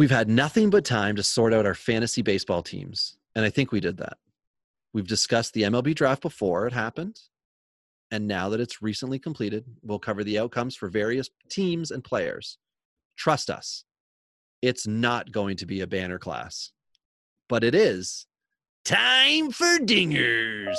[0.00, 3.18] we've had nothing but time to sort out our fantasy baseball teams.
[3.36, 4.16] And I think we did that.
[4.94, 7.20] We've discussed the MLB draft before it happened.
[8.10, 12.56] And now that it's recently completed, we'll cover the outcomes for various teams and players.
[13.18, 13.84] Trust us,
[14.62, 16.72] it's not going to be a banner class,
[17.46, 18.26] but it is
[18.86, 20.78] time for dingers.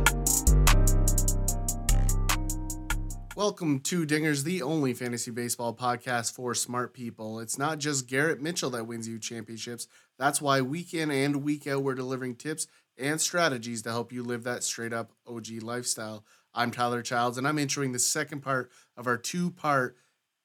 [3.41, 7.39] Welcome to Dingers, the only fantasy baseball podcast for smart people.
[7.39, 9.87] It's not just Garrett Mitchell that wins you championships.
[10.19, 12.67] That's why week in and week out, we're delivering tips
[12.99, 16.23] and strategies to help you live that straight up OG lifestyle.
[16.53, 19.97] I'm Tyler Childs, and I'm entering the second part of our two part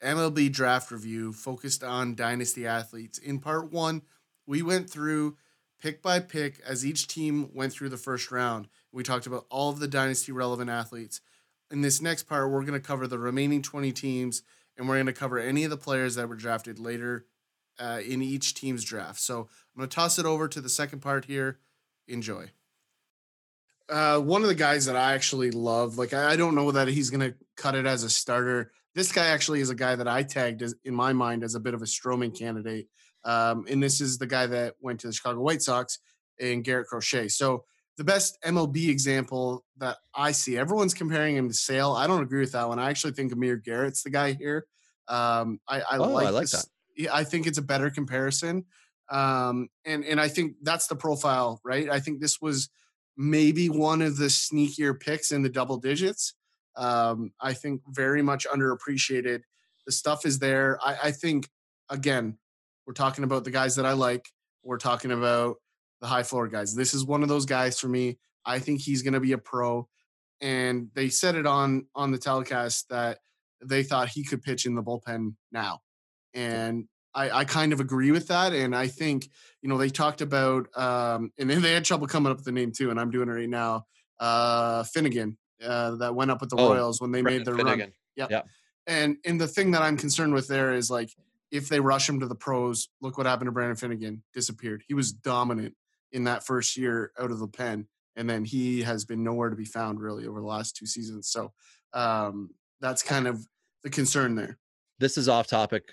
[0.02, 3.18] MLB draft review focused on dynasty athletes.
[3.18, 4.00] In part one,
[4.46, 5.36] we went through
[5.82, 8.68] pick by pick as each team went through the first round.
[8.90, 11.20] We talked about all of the dynasty relevant athletes
[11.70, 14.42] in this next part, we're going to cover the remaining 20 teams
[14.76, 17.26] and we're going to cover any of the players that were drafted later
[17.78, 19.20] uh, in each team's draft.
[19.20, 21.58] So I'm going to toss it over to the second part here.
[22.08, 22.50] Enjoy.
[23.88, 27.10] Uh, one of the guys that I actually love, like I don't know that he's
[27.10, 28.72] going to cut it as a starter.
[28.94, 31.60] This guy actually is a guy that I tagged as, in my mind as a
[31.60, 32.88] bit of a Stroman candidate.
[33.24, 35.98] Um, and this is the guy that went to the Chicago White Sox
[36.40, 37.28] and Garrett Crochet.
[37.28, 37.64] So
[37.96, 40.58] the best MLB example that I see.
[40.58, 41.92] Everyone's comparing him to Sale.
[41.92, 42.78] I don't agree with that one.
[42.78, 44.66] I actually think Amir Garrett's the guy here.
[45.08, 46.66] Um, I, I oh, like, I like this.
[46.96, 47.14] that.
[47.14, 48.64] I think it's a better comparison.
[49.08, 51.88] Um, and and I think that's the profile, right?
[51.88, 52.68] I think this was
[53.16, 56.34] maybe one of the sneakier picks in the double digits.
[56.76, 59.42] Um, I think very much underappreciated.
[59.86, 60.78] The stuff is there.
[60.84, 61.48] I, I think
[61.88, 62.36] again,
[62.86, 64.28] we're talking about the guys that I like.
[64.64, 65.56] We're talking about
[66.00, 66.74] the high floor guys.
[66.74, 68.18] This is one of those guys for me.
[68.44, 69.88] I think he's going to be a pro.
[70.40, 73.18] And they said it on on the telecast that
[73.64, 75.80] they thought he could pitch in the bullpen now.
[76.34, 78.52] And I, I kind of agree with that.
[78.52, 79.30] And I think,
[79.62, 82.52] you know, they talked about um, and then they had trouble coming up with the
[82.52, 83.86] name too, and I'm doing it right now.
[84.20, 87.66] Uh Finnegan, uh, that went up with the Oh, Royals when they made their run.
[87.66, 87.92] Finnegan.
[88.16, 88.30] Yep.
[88.30, 88.42] Yeah.
[88.86, 91.10] And and the thing that I'm concerned with there is like
[91.50, 94.22] if they rush him to the pros, look what happened to Brandon Finnegan.
[94.34, 94.84] Disappeared.
[94.86, 95.74] He was dominant
[96.16, 99.56] in that first year out of the pen, and then he has been nowhere to
[99.56, 101.28] be found really over the last two seasons.
[101.28, 101.52] So
[101.92, 102.50] um,
[102.80, 103.46] that's kind of
[103.84, 104.58] the concern there.
[104.98, 105.84] This is off topic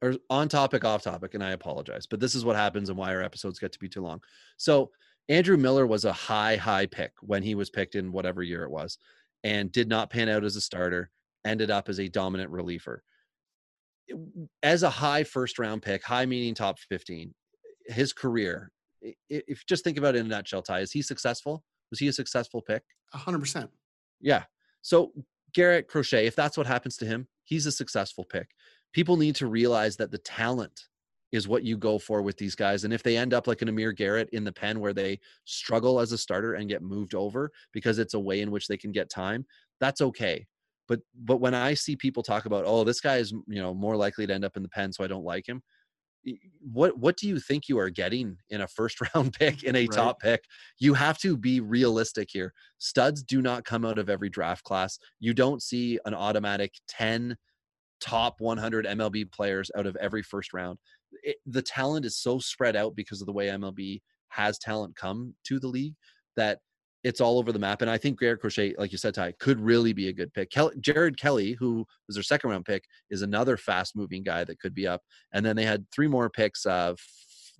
[0.00, 3.14] or on topic, off topic, and I apologize, but this is what happens and why
[3.14, 4.20] our episodes get to be too long.
[4.56, 4.90] So
[5.28, 8.70] Andrew Miller was a high, high pick when he was picked in whatever year it
[8.70, 8.98] was,
[9.44, 11.10] and did not pan out as a starter.
[11.44, 13.02] Ended up as a dominant reliever.
[14.62, 17.34] As a high first round pick, high meaning top fifteen,
[17.86, 18.70] his career.
[19.28, 21.64] If just think about it in a nutshell, Ty, is he successful?
[21.90, 22.82] Was he a successful pick?
[23.12, 23.70] hundred percent.
[24.20, 24.44] Yeah.
[24.80, 25.12] So
[25.54, 28.48] Garrett Crochet, if that's what happens to him, he's a successful pick.
[28.92, 30.88] People need to realize that the talent
[31.32, 32.84] is what you go for with these guys.
[32.84, 35.98] And if they end up like an Amir Garrett in the pen where they struggle
[35.98, 38.92] as a starter and get moved over because it's a way in which they can
[38.92, 39.46] get time,
[39.80, 40.46] that's okay.
[40.88, 43.96] But but when I see people talk about, oh, this guy is you know more
[43.96, 45.62] likely to end up in the pen, so I don't like him.
[46.60, 49.86] What what do you think you are getting in a first round pick in a
[49.86, 49.88] Right.
[49.88, 50.44] top pick?
[50.78, 54.98] You have to be realistic here studs do not come out of every draft class.
[55.18, 57.36] You don't see an automatic 10
[58.00, 60.78] top 100 MLB players out of every first round.
[61.22, 65.34] It, the talent is so spread out because of the way MLB has talent come
[65.44, 65.94] to the league
[66.36, 66.60] that
[67.04, 67.82] it's all over the map.
[67.82, 70.52] And I think Garrett Crochet, like you said, Ty, could really be a good pick.
[70.80, 74.74] Jared Kelley, who was their second round pick, is another fast moving guy that could
[74.74, 75.02] be up.
[75.32, 76.64] And then they had three more picks.
[76.64, 76.94] Uh,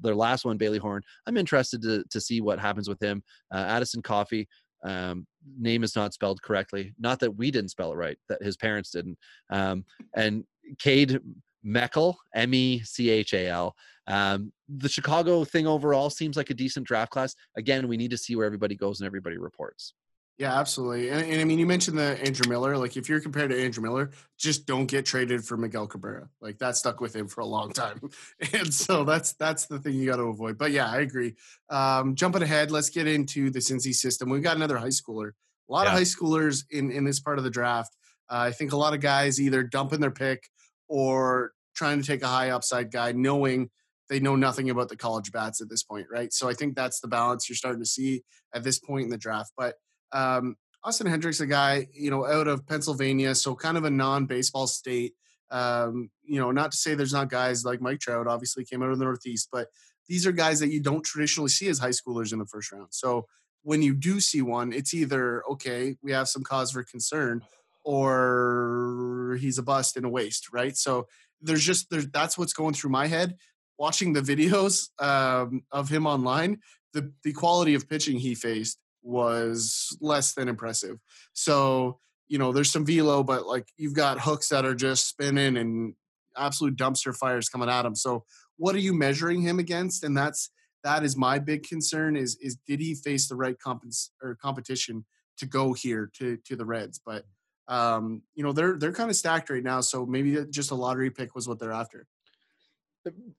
[0.00, 1.03] their last one, Bailey Horn.
[1.26, 3.22] I'm interested to, to see what happens with him.
[3.53, 4.48] Uh, Adisyn Coffey,
[4.84, 5.27] um,
[5.59, 6.92] name is not spelled correctly.
[6.98, 9.18] Not that we didn't spell it right, that his parents didn't.
[9.50, 9.84] Um,
[10.16, 10.44] and
[10.78, 11.21] Cade
[11.65, 13.74] Meckel, M E C H A L.
[14.07, 17.34] Um, the Chicago thing overall seems like a decent draft class.
[17.57, 19.95] Again, we need to see where everybody goes and everybody reports.
[20.39, 21.10] Yeah, absolutely.
[21.10, 22.77] And, and I mean, you mentioned the Andrew Miller.
[22.77, 26.28] Like, if you're compared to Andrew Miller, just don't get traded for Miguel Cabrera.
[26.41, 28.01] Like, that stuck with him for a long time,
[28.53, 30.59] and so that's that's the thing you got to avoid.
[30.59, 31.37] But yeah, I agree.
[31.69, 34.31] Um, jumping ahead, let's get into the Cincy system.
[34.31, 35.33] We've got another high schooler.
[35.69, 37.95] A lot of high schoolers in in this part of the draft.
[38.28, 40.49] Uh, I think a lot of guys either dumping their pick
[40.89, 43.71] or trying to take a high upside guy, knowing
[44.12, 46.34] they know nothing about the college bats at this point, right?
[46.34, 48.22] So I think that's the balance you're starting to see
[48.54, 49.53] at this point in the draft.
[49.56, 49.76] But
[50.12, 54.66] um, Austin Hendricks, a guy, you know, out of Pennsylvania, so kind of a non-baseball
[54.66, 55.14] state.
[55.50, 58.91] Um, you know, not to say there's not guys like Mike Trout, obviously came out
[58.91, 59.68] of the Northeast, but
[60.09, 62.88] these are guys that you don't traditionally see as high schoolers in the first round.
[62.91, 63.26] So
[63.62, 67.41] when you do see one, it's either okay, we have some cause for concern,
[67.82, 70.76] or he's a bust and a waste, right?
[70.76, 71.06] So
[71.42, 73.36] there's just there's that's what's going through my head.
[73.82, 76.60] Watching the videos um, of him online,
[76.92, 80.98] the the quality of pitching he faced was less than impressive.
[81.32, 81.98] So
[82.28, 85.94] you know, there's some velo, but like you've got hooks that are just spinning and
[86.36, 87.96] absolute dumpster fires coming at him.
[87.96, 88.24] So
[88.56, 90.04] what are you measuring him against?
[90.04, 90.50] And that's
[90.84, 95.04] that is my big concern is is did he face the right compens- or competition
[95.38, 97.00] to go here to to the Reds?
[97.04, 97.24] But
[97.68, 101.10] um, you know they're they're kind of stacked right now, so maybe just a lottery
[101.10, 102.06] pick was what they're after.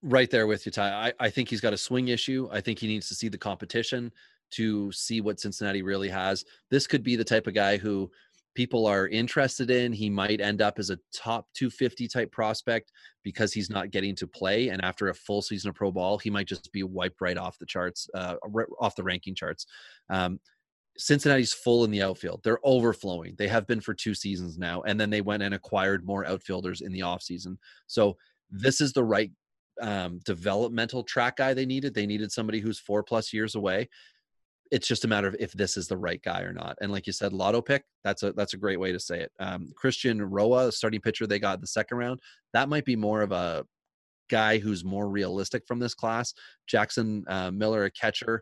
[0.01, 1.13] Right there with you, Ty.
[1.19, 2.49] I, I think he's got a swing issue.
[2.51, 4.11] I think he needs to see the competition
[4.51, 6.45] to see what Cincinnati really has.
[6.69, 8.11] This could be the type of guy who
[8.55, 9.91] people are interested in.
[9.93, 12.91] He might end up as a top 250 type prospect
[13.23, 14.69] because he's not getting to play.
[14.69, 17.57] And after a full season of pro ball, he might just be wiped right off
[17.57, 18.35] the charts, uh,
[18.79, 19.65] off the ranking charts.
[20.09, 20.39] Um,
[20.97, 22.41] Cincinnati's full in the outfield.
[22.43, 23.33] They're overflowing.
[23.37, 24.81] They have been for two seasons now.
[24.83, 27.57] And then they went and acquired more outfielders in the offseason.
[27.87, 28.17] So
[28.51, 29.31] this is the right
[29.81, 31.93] um, developmental track guy they needed.
[31.93, 33.89] They needed somebody who's four plus years away
[34.73, 36.75] it's just a matter of if this is the right guy or not.
[36.81, 39.31] And like you said, lotto pick, that's a that's a great way to say it.
[39.39, 42.19] Um, Christian Roa, starting pitcher they got the second round,
[42.53, 43.65] that might be more of a
[44.31, 46.33] guy who's more realistic from this class.
[46.65, 48.41] Jackson uh, Miller, a catcher,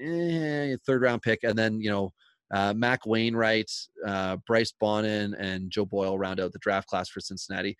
[0.00, 2.12] eh, third round pick, and then you know
[2.54, 3.72] uh, Mac Wainwright,
[4.06, 7.76] uh, Bryce Bonnin, and Joe Boyle round out the draft class for Cincinnati.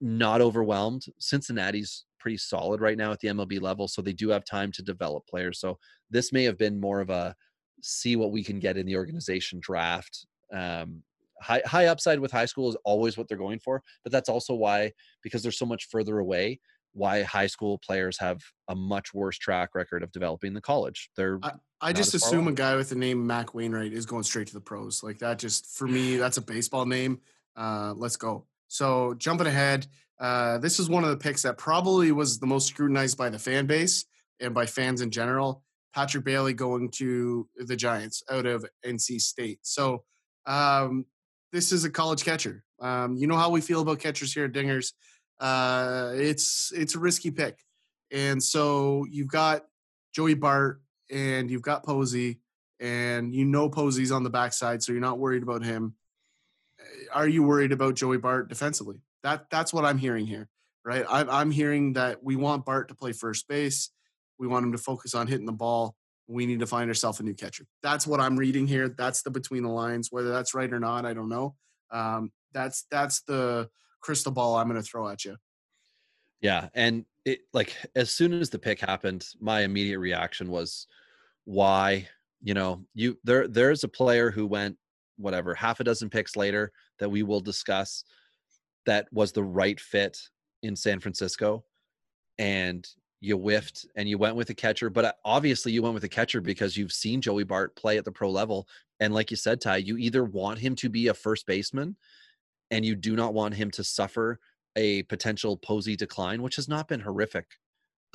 [0.00, 1.06] Not overwhelmed.
[1.18, 4.82] Cincinnati's pretty solid right now at the MLB level, so they do have time to
[4.82, 5.60] develop players.
[5.60, 5.78] So
[6.10, 7.36] this may have been more of a
[7.82, 10.26] see what we can get in the organization draft.
[10.52, 11.04] Um,
[11.40, 14.54] high high upside with high school is always what they're going for, but that's also
[14.54, 14.90] why
[15.22, 16.58] because they're so much further away.
[16.94, 21.10] Why high school players have a much worse track record of developing the college.
[21.16, 24.48] They're I, I just assume a guy with the name Mac Wainwright is going straight
[24.48, 25.04] to the pros.
[25.04, 27.20] Like that, just for me, that's a baseball name.
[27.54, 28.46] Uh, let's go.
[28.68, 29.86] So jumping ahead,
[30.18, 33.38] uh, this is one of the picks that probably was the most scrutinized by the
[33.38, 34.04] fan base
[34.40, 35.62] and by fans in general.
[35.94, 39.60] Patrick Bailey going to the Giants out of NC State.
[39.62, 40.04] So
[40.46, 41.06] um,
[41.52, 42.64] this is a college catcher.
[42.80, 44.92] Um, you know how we feel about catchers here at Dingers.
[45.40, 47.58] Uh, it's it's a risky pick,
[48.10, 49.64] and so you've got
[50.14, 50.80] Joey Bart
[51.10, 52.40] and you've got Posey,
[52.80, 55.94] and you know Posey's on the backside, so you're not worried about him.
[57.12, 59.00] Are you worried about Joey Bart defensively?
[59.22, 60.48] That that's what I'm hearing here,
[60.84, 61.04] right?
[61.08, 63.90] I'm, I'm hearing that we want Bart to play first base.
[64.38, 65.96] We want him to focus on hitting the ball.
[66.28, 67.66] We need to find ourselves a new catcher.
[67.82, 68.88] That's what I'm reading here.
[68.88, 70.08] That's the between the lines.
[70.10, 71.54] Whether that's right or not, I don't know.
[71.90, 73.68] Um, that's that's the
[74.00, 75.36] crystal ball I'm going to throw at you.
[76.40, 80.86] Yeah, and it like as soon as the pick happened, my immediate reaction was,
[81.44, 82.08] why?
[82.42, 84.76] You know, you there there's a player who went
[85.16, 88.04] whatever half a dozen picks later that we will discuss
[88.86, 90.18] that was the right fit
[90.62, 91.64] in San Francisco.
[92.38, 92.86] And
[93.20, 96.08] you whiffed and you went with a catcher but uh, obviously you went with a
[96.08, 98.68] catcher because you've seen Joey Bart play at the pro level.
[99.00, 101.96] And like you said Ty you either want him to be a first baseman
[102.70, 104.38] and you do not want him to suffer
[104.76, 107.46] a potential Posey decline which has not been horrific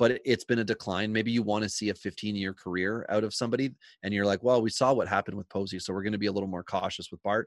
[0.02, 1.12] but it's been a decline.
[1.12, 3.70] Maybe you want to see a 15 year career out of somebody
[4.02, 6.26] and you're like well we saw what happened with Posey so we're going to be
[6.26, 7.46] a little more cautious with Bart.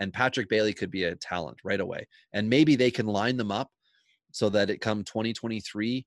[0.00, 2.08] And Patrick Bailey could be a talent right away.
[2.32, 3.70] And maybe they can line them up
[4.32, 6.04] so that it come 2023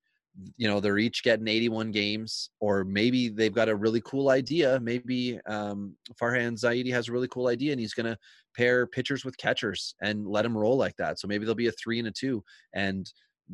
[0.58, 4.78] you know they're each getting 81 games or maybe they've got a really cool idea.
[4.82, 8.18] Maybe um, farhan zaidi has a really cool idea and he's going to
[8.54, 11.20] pair pitchers with catchers and let them roll like that.
[11.20, 13.10] So maybe there'll be a three and a two and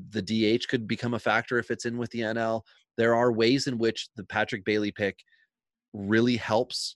[0.10, 2.62] the dh could become a factor if it's in with the nl
[2.98, 5.20] there are ways in which the patrick bailey pick
[5.94, 6.96] really helps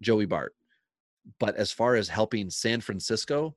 [0.00, 0.54] joey bart
[1.38, 3.54] but as far as helping San Francisco,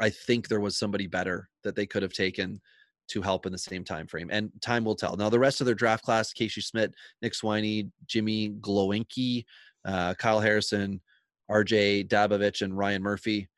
[0.00, 2.60] I think there was somebody better that they could have taken
[3.08, 4.28] to help in the same time frame.
[4.32, 5.16] And time will tell.
[5.16, 9.44] Now the rest of their draft class: Casey Schmidt, Nick Swiney, Jimmy Glowenke,
[9.84, 11.00] uh, Kyle Harrison,
[11.48, 12.04] R.J.
[12.04, 13.48] Dabovich, and Ryan Murphy.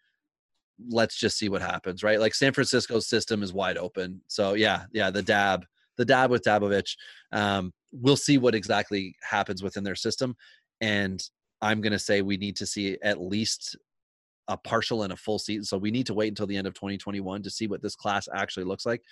[0.88, 2.20] Let's just see what happens, right?
[2.20, 4.20] Like San Francisco's system is wide open.
[4.28, 5.64] So yeah, yeah, the dab,
[5.96, 6.96] the dab with Dabovich.
[7.32, 10.36] Um, we'll see what exactly happens within their system.
[10.80, 11.22] And
[11.60, 13.76] I'm going to say we need to see at least
[14.46, 15.64] a partial and a full season.
[15.64, 18.28] So we need to wait until the end of 2021 to see what this class
[18.34, 19.02] actually looks like.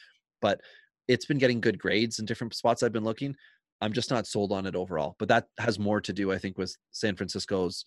[0.40, 0.60] But
[1.08, 3.34] it's been getting good grades in different spots I've been looking.
[3.80, 5.16] I'm just not sold on it overall.
[5.18, 7.84] But that has more to do, I think, with San Francisco's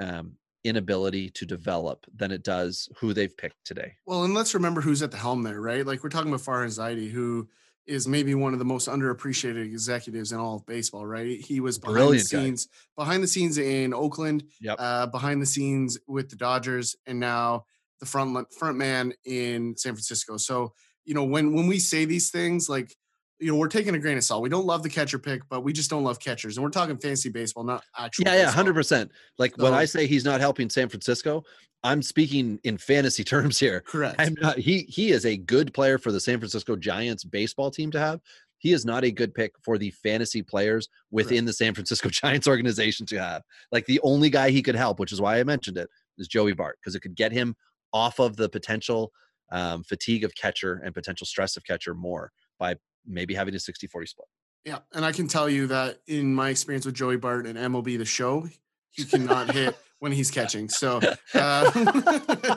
[0.00, 0.34] um,
[0.66, 3.94] inability to develop than it does who they've picked today.
[4.06, 5.86] Well, and let's remember who's at the helm there, right?
[5.86, 7.48] Like we're talking about Farhan Zaidi, who
[7.86, 11.38] is maybe one of the most underappreciated executives in all of baseball, right?
[11.40, 12.42] He was behind Brilliant the guy.
[12.42, 14.76] scenes, behind the scenes in Oakland, Yep.
[14.80, 17.64] uh, behind the scenes with the Dodgers, and now
[18.00, 20.36] the front front man in San Francisco.
[20.36, 22.94] So you know when when we say these things, like
[23.38, 24.42] you know we're taking a grain of salt.
[24.42, 26.96] We don't love the catcher pick, but we just don't love catchers, and we're talking
[26.98, 28.24] fantasy baseball, not actual.
[28.26, 29.10] Yeah, yeah, hundred percent.
[29.38, 31.44] Like when I say he's not helping San Francisco,
[31.82, 33.80] I'm speaking in fantasy terms here.
[33.80, 34.16] Correct.
[34.18, 34.58] I'm not.
[34.58, 38.20] He he is a good player for the San Francisco Giants baseball team to have.
[38.58, 42.48] He is not a good pick for the fantasy players within the San Francisco Giants
[42.48, 43.42] organization to have.
[43.70, 46.54] Like the only guy he could help, which is why I mentioned it, is Joey
[46.54, 47.54] Bart because it could get him
[47.92, 49.12] off of the potential
[49.52, 52.74] um, fatigue of catcher and potential stress of catcher more by
[53.06, 54.28] maybe having a 60-40 split.
[54.64, 57.98] Yeah, and I can tell you that in my experience with Joey Bart and MLB
[57.98, 58.48] the show,
[58.90, 60.68] he cannot hit when he's catching.
[60.68, 61.00] So,
[61.34, 61.70] uh,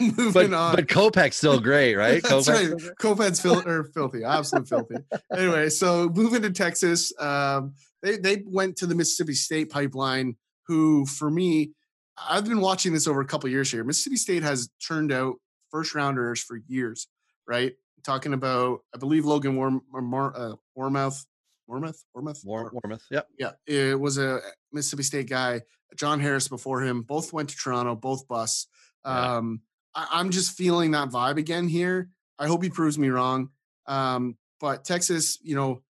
[0.00, 0.74] moving But on.
[0.76, 2.22] but Kopech's still great, right?
[2.28, 2.96] That's Kopech's right.
[2.98, 4.96] Kopech's fil- or filthy, absolute filthy.
[5.36, 10.36] Anyway, so moving to Texas, um, they they went to the Mississippi State pipeline.
[10.68, 11.72] Who, for me,
[12.16, 13.84] I've been watching this over a couple years here.
[13.84, 15.34] Mississippi State has turned out
[15.70, 17.08] first rounders for years,
[17.46, 17.72] right?
[18.04, 21.24] Talking about, I believe Logan Warm, or uh, Warmoth,
[21.70, 23.02] Warmoth, Warmoth, War, Warmoth.
[23.10, 23.28] Yep.
[23.38, 24.40] yeah, it was a
[24.72, 25.62] Mississippi State guy.
[25.96, 27.02] John Harris before him.
[27.02, 27.94] Both went to Toronto.
[27.94, 28.66] Both busts.
[29.04, 29.36] Yeah.
[29.36, 29.60] Um,
[29.94, 32.08] I, I'm just feeling that vibe again here.
[32.38, 33.50] I hope he proves me wrong.
[33.86, 35.82] Um, but Texas, you know,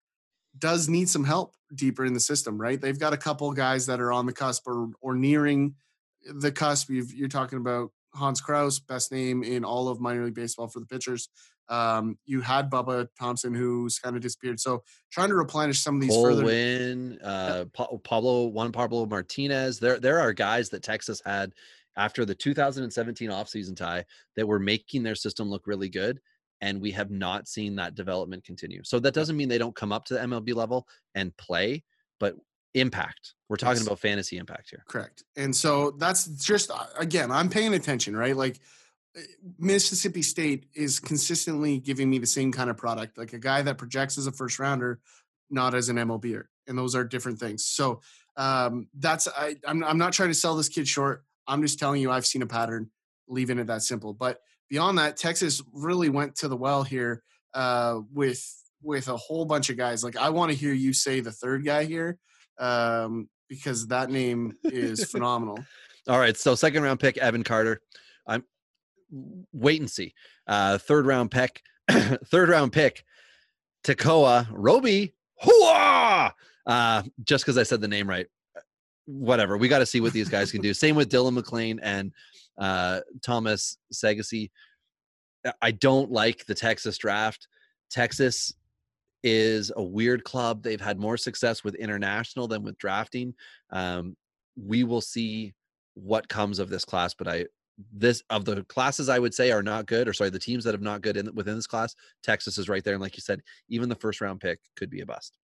[0.58, 2.80] does need some help deeper in the system, right?
[2.80, 5.74] They've got a couple guys that are on the cusp or or nearing
[6.26, 6.90] the cusp.
[6.90, 10.80] You've, you're talking about Hans Crouse, best name in all of minor league baseball for
[10.80, 11.28] the pitchers.
[11.68, 14.60] Um, you had Bubba Thompson, who's kind of disappeared.
[14.60, 16.44] So trying to replenish some of these Cole further.
[16.44, 19.78] Winn, uh, Pa- Pablo Juan Pablo Martinez.
[19.78, 21.52] There there are guys that Texas had
[21.96, 24.04] after the 2017 offseason tie
[24.36, 26.20] that were making their system look really good.
[26.60, 28.82] And we have not seen that development continue.
[28.84, 31.82] So that doesn't mean they don't come up to the MLB level and play,
[32.20, 32.36] but
[32.74, 33.34] impact.
[33.48, 33.86] We're talking Yes.
[33.86, 34.84] about fantasy impact here.
[34.88, 35.24] Correct.
[35.36, 38.36] And so that's just uh, again, I'm paying attention, right?
[38.36, 38.60] Like
[39.58, 43.78] Mississippi State is consistently giving me the same kind of product, like a guy that
[43.78, 45.00] projects as a first rounder,
[45.50, 47.64] not as an MLBer, and those are different things.
[47.66, 48.00] So
[48.36, 51.24] um, that's I, I'm I'm not trying to sell this kid short.
[51.46, 52.90] I'm just telling you I've seen a pattern,
[53.28, 54.14] leaving it that simple.
[54.14, 54.40] But
[54.70, 57.22] beyond that, Texas really went to the well here
[57.54, 58.42] uh, with
[58.82, 60.02] with a whole bunch of guys.
[60.02, 62.18] Like I want to hear you say the third guy here
[62.58, 65.58] um, because that name is phenomenal.
[66.08, 66.36] All right.
[66.36, 67.80] So second round pick, Evan Carter.
[68.26, 68.44] I'm
[69.52, 70.14] wait and see.
[70.46, 73.04] Uh, third round pick, third round pick,
[73.84, 75.14] Tekoah Roby.
[75.42, 76.32] Hooah!
[76.66, 78.26] Uh, just because I said the name right.
[79.06, 79.56] Whatever.
[79.56, 80.72] We got to see what these guys can do.
[80.72, 82.12] Same with Dylan MacLean and
[82.58, 84.50] uh, Thomas Saggese.
[85.60, 87.48] I don't like the Texas draft.
[87.90, 88.54] Texas
[89.24, 90.62] is a weird club.
[90.62, 93.34] They've had more success with international than with drafting.
[93.70, 94.16] Um,
[94.56, 95.54] we will see
[95.94, 97.46] what comes of this class, but I
[97.92, 100.74] this of the classes I would say are not good, or sorry, the teams that
[100.74, 102.94] have not good in within this class, Texas is right there.
[102.94, 105.36] And like you said, even the first round pick could be a bust.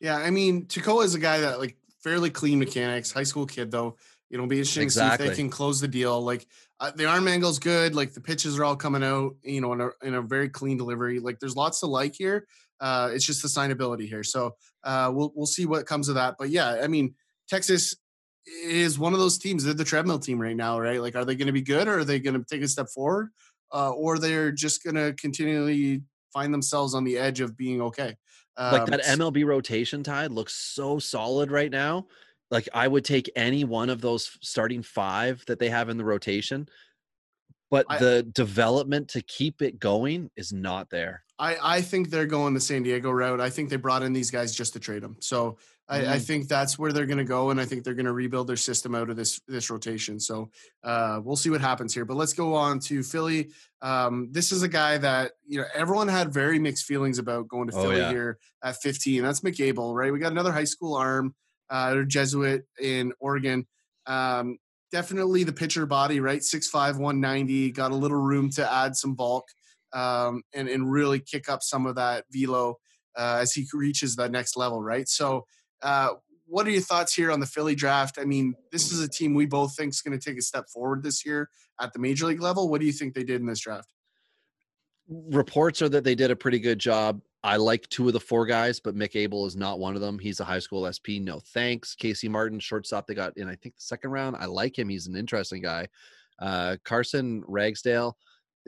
[0.00, 3.70] Yeah, I mean, Tekoah is a guy that like fairly clean mechanics, high school kid
[3.70, 3.96] though.
[4.30, 6.20] It'll be interesting to see if they can close the deal.
[6.20, 6.46] Like
[6.80, 9.80] uh, the arm angle's good, like the pitches are all coming out, you know, in
[9.82, 11.20] a, in a very clean delivery.
[11.20, 12.46] Like there's lots to like here.
[12.80, 14.24] Uh, it's just the signability here.
[14.24, 16.36] So uh, we'll we'll see what comes of that.
[16.38, 17.14] But yeah, I mean,
[17.48, 17.94] Texas
[18.46, 19.64] is one of those teams.
[19.64, 21.00] They're the treadmill team right now, right?
[21.00, 22.88] Like, are they going to be good, or are they going to take a step
[22.88, 23.30] forward,
[23.72, 28.16] uh, or they're just going to continually find themselves on the edge of being okay?
[28.60, 32.06] like Um, that MLB rotation tide looks so solid right now.
[32.50, 36.04] Like I would take any one of those starting five that they have in the
[36.04, 36.68] rotation,
[37.70, 41.24] but I- the development to keep it going is not there.
[41.38, 43.40] I, I think they're going the San Diego route.
[43.40, 45.16] I think they brought in these guys just to trade them.
[45.20, 45.58] So
[45.88, 46.26] I, I Mm.
[46.26, 48.56] think that's where they're going to go, and I think they're going to rebuild their
[48.56, 50.20] system out of this this rotation.
[50.20, 50.50] So
[50.84, 52.04] uh, we'll see what happens here.
[52.04, 53.50] But let's go on to Philly.
[53.82, 57.68] Um, this is a guy that you know everyone had very mixed feelings about going
[57.68, 58.08] to Oh, Philly yeah.
[58.08, 59.22] here at 15.
[59.22, 60.12] That's Mick Abel, right?
[60.12, 61.34] We got another high school arm,
[61.68, 63.66] uh, Jesuit in Oregon.
[64.06, 64.58] Um,
[64.92, 66.42] definitely the pitcher body, right?
[66.44, 67.70] Six five, one ninety.
[67.72, 69.48] got a little room to add some bulk
[69.92, 72.76] um, and and really kick up some of that velo
[73.16, 75.08] uh, as he reaches that next level, right?
[75.08, 75.44] So,
[75.82, 76.10] uh,
[76.46, 78.18] what are your thoughts here on the Philly draft?
[78.20, 80.68] I mean, this is a team we both think is going to take a step
[80.68, 81.48] forward this year
[81.80, 82.68] at the major league level.
[82.68, 83.92] What do you think they did in this draft?
[85.08, 87.20] reports are that they did a pretty good job.
[87.44, 90.18] I like two of the four guys, but Mick Abel is not one of them.
[90.18, 91.18] He's a high school SP.
[91.20, 91.94] No thanks.
[91.94, 94.36] Casey Martin, shortstop, they got in, I think, the second round.
[94.36, 94.88] I like him.
[94.88, 95.88] He's an interesting guy.
[96.38, 98.16] Uh, Carson Ragsdale,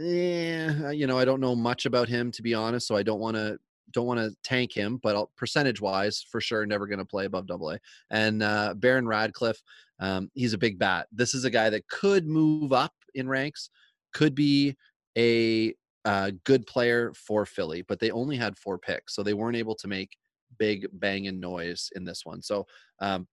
[0.01, 3.21] eh, you know, I don't know much about him to be honest, so I don't
[3.21, 3.59] want to
[3.93, 7.47] don't want to tank him, but percentage wise, for sure, never going to play above
[7.47, 7.79] double A.
[8.11, 9.61] And uh, Baron Radcliffe,
[10.01, 11.07] um, he's a big bat.
[11.13, 13.71] This is a guy that could move up in ranks,
[14.13, 14.77] could be
[15.17, 15.75] a
[16.05, 19.75] uh, good player for Philly, but they only had four picks, so they weren't able
[19.77, 20.17] to make
[20.59, 22.43] big banging noise in this one.
[22.43, 22.67] So,
[23.01, 23.27] um,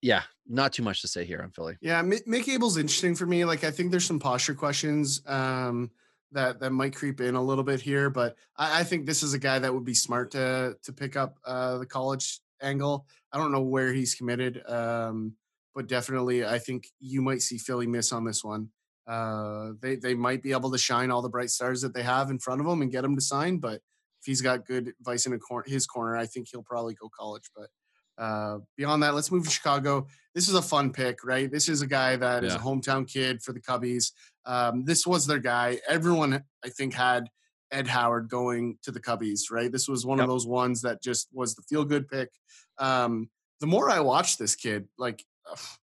[0.00, 1.76] yeah, not too much to say here on Philly.
[1.80, 3.44] Yeah, Mick Abel's interesting for me.
[3.44, 5.22] Like, I think there's some posture questions.
[5.26, 5.90] Um,
[6.34, 9.34] that that might creep in a little bit here, but I, I think this is
[9.34, 13.06] a guy that would be smart to to pick up uh, the college angle.
[13.32, 15.34] I don't know where he's committed, um,
[15.74, 18.68] but definitely I think you might see Philly miss on this one.
[19.06, 22.30] Uh, they they might be able to shine all the bright stars that they have
[22.30, 23.80] in front of them and get him to sign, but
[24.20, 27.50] if he's got good advice in cor- his corner, I think he'll probably go college.
[27.54, 27.68] But
[28.18, 30.06] uh, beyond that, let's move to Chicago.
[30.34, 31.50] This is a fun pick, right?
[31.50, 32.48] This is a guy that yeah.
[32.48, 34.12] is a hometown kid for the Cubbies.
[34.46, 35.78] Um, this was their guy.
[35.88, 37.28] Everyone, I think, had
[37.70, 39.70] Ed Howard going to the Cubbies, right?
[39.70, 40.24] This was one yep.
[40.24, 42.30] of those ones that just was the feel good pick.
[42.78, 43.30] Um,
[43.60, 45.24] the more I watch this kid, like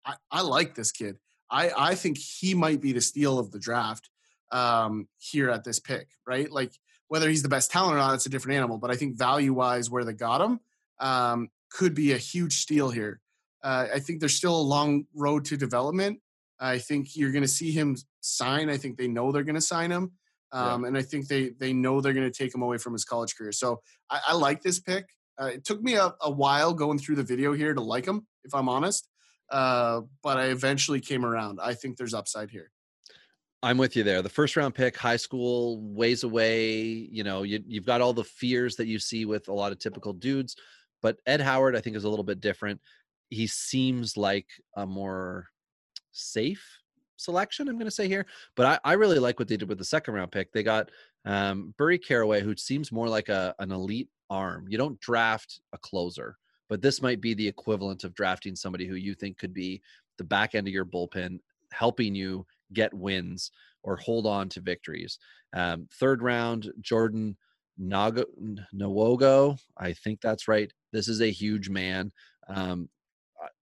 [0.04, 1.16] I, I, like this kid.
[1.50, 4.08] I, I think he might be the steal of the draft
[4.52, 6.50] um, here at this pick, right?
[6.50, 6.72] Like
[7.08, 8.78] whether he's the best talent or not, it's a different animal.
[8.78, 10.60] But I think value wise, where they got him
[11.00, 13.20] um, could be a huge steal here.
[13.62, 16.20] Uh, I think there's still a long road to development.
[16.58, 18.70] I think you're going to see him sign.
[18.70, 20.12] I think they know they're going to sign him,
[20.52, 20.88] um, yeah.
[20.88, 23.36] and I think they they know they're going to take him away from his college
[23.36, 23.52] career.
[23.52, 25.04] So I, I like this pick.
[25.38, 28.26] Uh, it took me a, a, while going through the video here to like him,
[28.44, 29.06] if I'm honest,
[29.50, 31.58] uh, but I eventually came around.
[31.62, 32.70] I think there's upside here.
[33.62, 34.22] I'm with you there.
[34.22, 36.84] The first round pick, high school, ways away.
[36.84, 39.78] You know, you, you've got all the fears that you see with a lot of
[39.78, 40.56] typical dudes,
[41.02, 42.80] but Ed Howard, I think, is a little bit different.
[43.30, 45.46] He seems like a more
[46.12, 46.64] safe
[47.16, 48.26] selection, I'm going to say here.
[48.54, 50.52] But I, I, really like what they did with the second round pick.
[50.52, 50.90] They got
[51.24, 54.66] um, Burl Carraway, who seems more like a, an elite arm.
[54.68, 56.36] You don't draft a closer,
[56.68, 59.82] but this might be the equivalent of drafting somebody who you think could be
[60.18, 61.38] the back end of your bullpen,
[61.72, 63.50] helping you get wins
[63.82, 65.18] or hold on to victories.
[65.54, 67.36] Um, third round, Jordan
[67.80, 68.24] Nago,
[68.74, 70.72] Nwogu, I think that's right.
[70.96, 72.10] This is a huge man.
[72.48, 72.88] Um,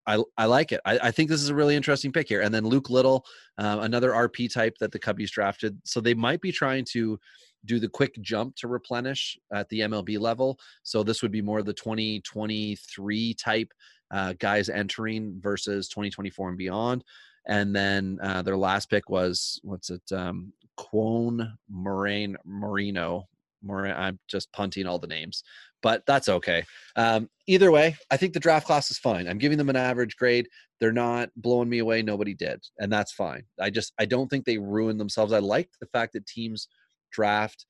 [0.07, 0.81] I, I like it.
[0.85, 2.43] I, I, think this is a really interesting pick here.
[2.43, 3.25] And then Luke Little,
[3.59, 5.79] uh, another RP type that the Cubbies drafted.
[5.85, 7.19] So they might be trying to
[7.65, 10.59] do the quick jump to replenish at the MLB level.
[10.83, 13.73] So this would be more of the 2023 type
[14.11, 17.05] uh, guys entering versus 2024 and beyond.
[17.47, 20.03] And then uh, their last pick was what's it?
[20.13, 23.29] Um, Koen Moraine Marino.
[23.71, 25.43] I'm just punting all the names
[25.85, 26.65] but that's okay.
[26.97, 29.29] Um, either way, I think the draft class is fine.
[29.29, 30.49] I'm giving them an average grade.
[30.81, 32.01] They're not blowing me away.
[32.01, 33.43] Nobody did, and that's fine.
[33.61, 35.35] I just I don't think they ruined themselves.
[35.35, 36.69] I like the fact that teams
[37.13, 37.67] draft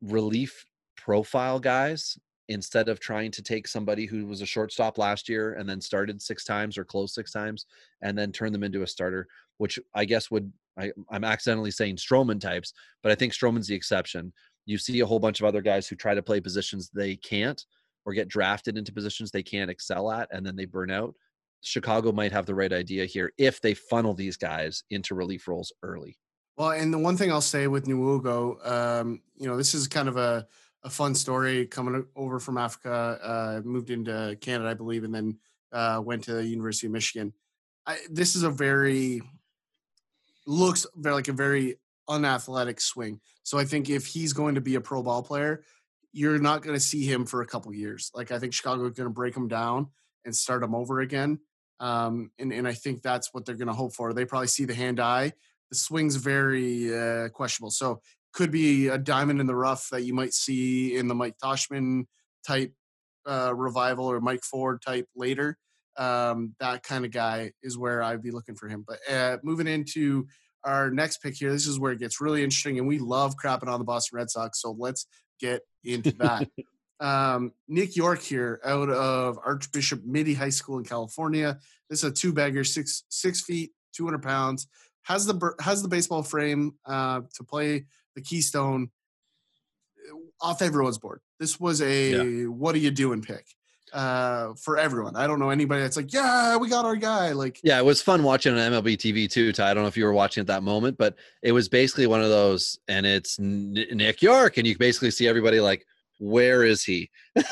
[0.00, 0.64] relief
[0.96, 2.16] profile guys
[2.48, 6.22] instead of trying to take somebody who was a shortstop last year and then started
[6.22, 7.66] six times or closed six times
[8.00, 11.96] and then turn them into a starter, which I guess would I, am accidentally saying
[11.96, 14.32] Stroman types, but I think Stroman's the exception.
[14.68, 17.64] You see a whole bunch of other guys who try to play positions they can't
[18.04, 21.14] or get drafted into positions they can't excel at and then they burn out.
[21.62, 25.72] Chicago might have the right idea here if they funnel these guys into relief roles
[25.82, 26.18] early.
[26.58, 30.06] Well, and the one thing I'll say with Nwogu, um, you know, this is kind
[30.06, 30.46] of a,
[30.82, 35.38] a fun story coming over from Africa, uh, moved into Canada, I believe, and then
[35.72, 37.32] uh, went to the University of Michigan.
[37.86, 39.22] I, this is a very
[40.46, 41.76] looks very like a very
[42.08, 43.20] unathletic swing.
[43.42, 45.64] So I think if he's going to be a pro ball player,
[46.12, 48.10] you're not going to see him for a couple years.
[48.14, 49.88] Like I think Chicago is going to break him down
[50.24, 51.38] and start him over again.
[51.80, 54.12] Um, and and I think that's what they're going to hope for.
[54.12, 55.32] They probably see the hand eye.
[55.70, 58.00] The swing's very uh, questionable, so
[58.32, 62.06] could be a diamond in the rough that you might see in the Mike Tauchman
[62.46, 62.72] type
[63.26, 65.56] uh, revival or Mike Ford type later.
[65.96, 68.84] Um, that kind of guy is where I'd be looking for him.
[68.86, 70.26] But uh, moving into
[70.68, 71.50] our next pick here.
[71.50, 74.30] This is where it gets really interesting, and we love crapping on the Boston Red
[74.30, 74.60] Sox.
[74.60, 75.06] So let's
[75.40, 76.48] get into that.
[77.00, 81.58] um, Nick Yorke here, out of Archbishop Mitty High School in California.
[81.88, 84.68] This is a two bagger, six six feet, two hundred pounds.
[85.02, 88.90] Has the has the baseball frame uh, to play the Keystone
[90.12, 91.20] uh, off everyone's board.
[91.40, 92.46] This was a yeah.
[92.46, 93.46] what are you doing pick
[93.92, 95.16] uh, for everyone.
[95.16, 97.32] I don't know anybody that's like, yeah, we got our guy.
[97.32, 99.52] Like, yeah, it was fun watching on MLB TV too.
[99.52, 102.06] Ty, I don't know if you were watching at that moment, but it was basically
[102.06, 105.86] one of those, and it's Nick Yorke, and you basically see everybody like,
[106.18, 107.10] where is he?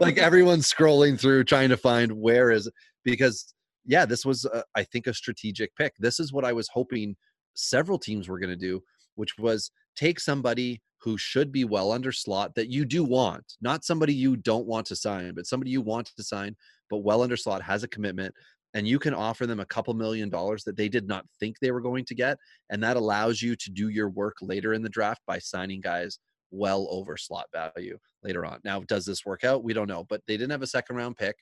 [0.00, 2.70] like everyone's scrolling through trying to find where is
[3.04, 3.54] because
[3.88, 5.94] yeah, this was a, I think a strategic pick.
[5.98, 7.16] This is what I was hoping
[7.54, 8.82] several teams were going to do,
[9.16, 13.84] which was take somebody who should be well under slot that you do want, not
[13.84, 16.56] somebody you don't want to sign, but somebody you want to sign,
[16.90, 18.34] but well under slot has a commitment
[18.74, 21.70] and you can offer them a couple million dollars that they did not think they
[21.70, 22.36] were going to get
[22.70, 26.18] and that allows you to do your work later in the draft by signing guys
[26.50, 28.58] well over slot value later on.
[28.64, 29.64] Now does this work out?
[29.64, 31.36] We don't know but they didn't have a second round pick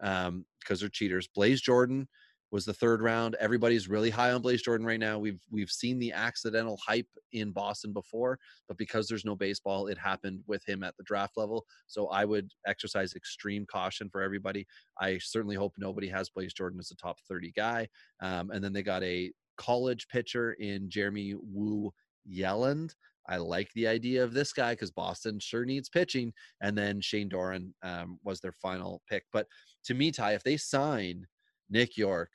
[0.00, 1.28] um, because they're cheaters.
[1.28, 2.08] Blaze jordan
[2.52, 3.36] was the third round.
[3.38, 5.18] Everybody's really high on Blaze Jordan right now.
[5.18, 9.98] We've we've seen the accidental hype in Boston before, but because there's no baseball, it
[9.98, 11.64] happened with him at the draft level.
[11.86, 14.66] So I would exercise extreme caution for everybody.
[15.00, 17.88] I certainly hope nobody has Blaze Jordan as a top 30 guy.
[18.20, 21.92] Um, and then they got a college pitcher in Jeremy Wu
[22.28, 22.94] Yelland.
[23.28, 26.32] I like the idea of this guy because Boston sure needs pitching.
[26.60, 29.24] And then Shane Drohan um, was their final pick.
[29.32, 29.46] But
[29.84, 31.26] to me, Ty, if they sign
[31.70, 32.30] Nick Yorke,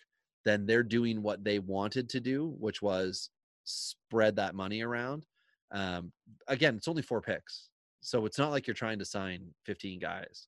[0.45, 3.29] then they're doing what they wanted to do, which was
[3.65, 5.25] spread that money around.
[5.71, 6.11] Um,
[6.47, 7.69] again, it's only four picks,
[8.01, 10.47] so it's not like you're trying to sign 15 guys.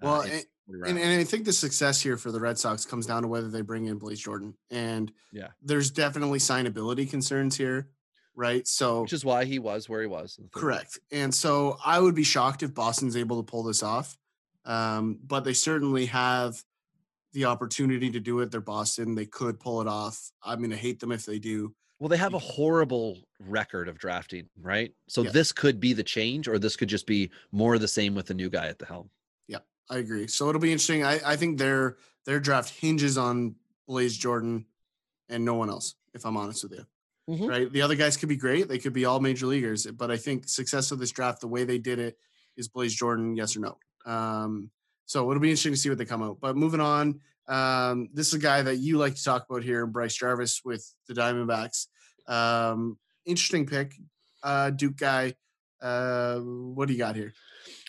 [0.00, 0.44] Uh, well, uh, and,
[0.86, 3.48] and, and, I think the success here for the Red Sox comes down to whether
[3.48, 7.88] they bring in Blaze Jordan, and yeah, there's definitely signability concerns here,
[8.36, 8.68] right?
[8.68, 10.38] So, which is why he was where he was.
[10.52, 14.16] Correct, and so I would be shocked if Boston's able to pull this off,
[14.66, 16.62] um, but they certainly have
[17.32, 18.50] the opportunity to do it.
[18.50, 19.14] They're Boston.
[19.14, 20.30] They could pull it off.
[20.42, 21.74] I'm going to hate them if they do.
[21.98, 24.92] Well, they have a horrible record of drafting, right?
[25.08, 25.30] So yeah.
[25.30, 28.26] this could be the change, or this could just be more of the same with
[28.26, 29.10] the new guy at the helm.
[29.48, 29.58] Yeah,
[29.90, 30.28] I agree.
[30.28, 31.04] So it'll be interesting.
[31.04, 33.56] I, I think their their draft hinges on
[33.88, 34.66] Blaze Jordan
[35.28, 36.86] and no one else, if I'm honest with you.
[37.28, 37.46] Mm-hmm.
[37.46, 37.72] Right.
[37.72, 38.68] The other guys could be great.
[38.68, 41.64] They could be all major leaguers, but I think success of this draft, the way
[41.64, 42.16] they did it,
[42.56, 43.78] is Blaze Jordan, yes or no.
[44.10, 44.70] Um,
[45.08, 46.36] so it'll be interesting to see what they come out.
[46.38, 47.18] But moving on,
[47.48, 50.86] um, this is a guy that you like to talk about here, Bryce Jarvis with
[51.08, 51.86] the Diamondbacks.
[52.26, 53.94] Um, interesting pick,
[54.42, 55.34] uh, Duke guy.
[55.80, 57.32] Uh, what do you got here?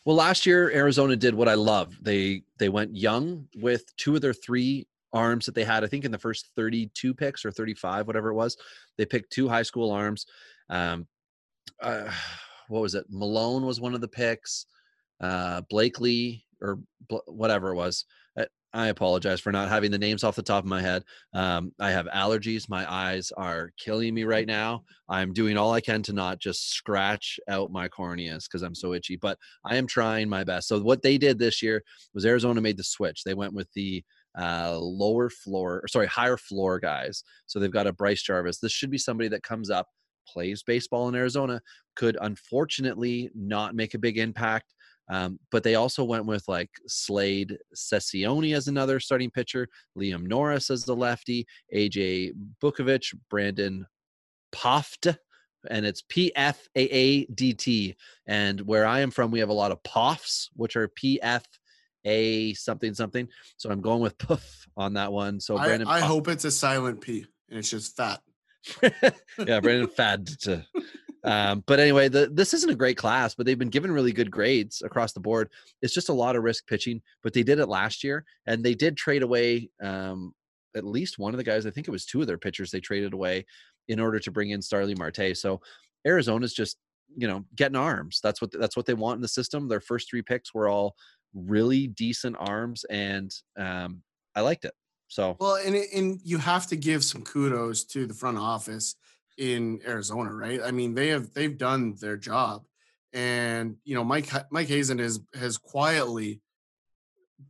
[0.06, 1.94] Well, last year Arizona did what I love.
[2.02, 5.84] They they went young with two of their three arms that they had.
[5.84, 8.56] I think in the first 32 picks or 35, whatever it was,
[8.98, 10.26] they picked two high school arms.
[10.70, 11.06] Um,
[11.82, 12.10] uh,
[12.70, 13.08] what was it?
[13.10, 14.68] Malone was one of the picks.
[15.20, 16.80] Uh, Blakely or
[17.28, 18.06] whatever it was.
[18.38, 21.04] Uh, I apologize for not having the names off the top of my head.
[21.34, 22.69] Um, I have allergies.
[22.69, 24.84] My eyes are killing me right now.
[25.08, 28.93] I'm doing all I can to not just scratch out my corneas because I'm so
[28.93, 30.67] itchy, but I am trying my best.
[30.67, 33.24] So, what they did this year was Arizona made the switch.
[33.24, 34.04] They went with the
[34.39, 37.24] uh, lower floor, or sorry, higher floor guys.
[37.48, 38.60] So, they've got a Bryce Jarvis.
[38.60, 39.88] This should be somebody that comes up,
[40.28, 41.60] plays baseball in Arizona,
[41.95, 44.76] could unfortunately not make a big impact
[45.10, 49.67] um, but they also went with like Slade Cecconi as another starting pitcher,
[49.98, 53.88] Liam Norris as the lefty, AJ Vukovich, Brandon
[54.54, 55.17] Pfaadt,
[55.69, 57.95] and it's P F A A D T.
[58.28, 61.45] And where I am from, we have a lot of POFs, which are P F
[62.06, 63.28] A something something.
[63.58, 65.39] So I'm going with Puff on that one.
[65.39, 68.22] So Brandon, I, I hope it's a silent P and it's just fat.
[68.84, 70.30] yeah, Brandon Fad.
[71.24, 74.32] Um, but anyway, the, this isn't a great class, but they've been given really good
[74.32, 75.50] grades across the board.
[75.82, 78.74] It's just a lot of risk pitching, but they did it last year, and they
[78.74, 80.34] did trade away um,
[80.76, 81.66] at least one of the guys.
[81.66, 83.46] I think it was two of their pitchers they traded away
[83.88, 85.36] in order to bring in Starling Marte.
[85.36, 85.62] So
[86.06, 86.78] Arizona's just
[87.18, 88.20] you know getting arms.
[88.22, 89.68] That's what that's what they want in the system.
[89.68, 90.96] Their first three picks were all
[91.34, 94.02] really decent arms, and um,
[94.36, 94.74] I liked it.
[95.08, 98.96] So well, and and you have to give some kudos to the front office
[99.39, 100.60] in Arizona, right?
[100.63, 102.63] I mean, they have they've done their job,
[103.13, 106.41] and you know, Mike Mike Hazen has has quietly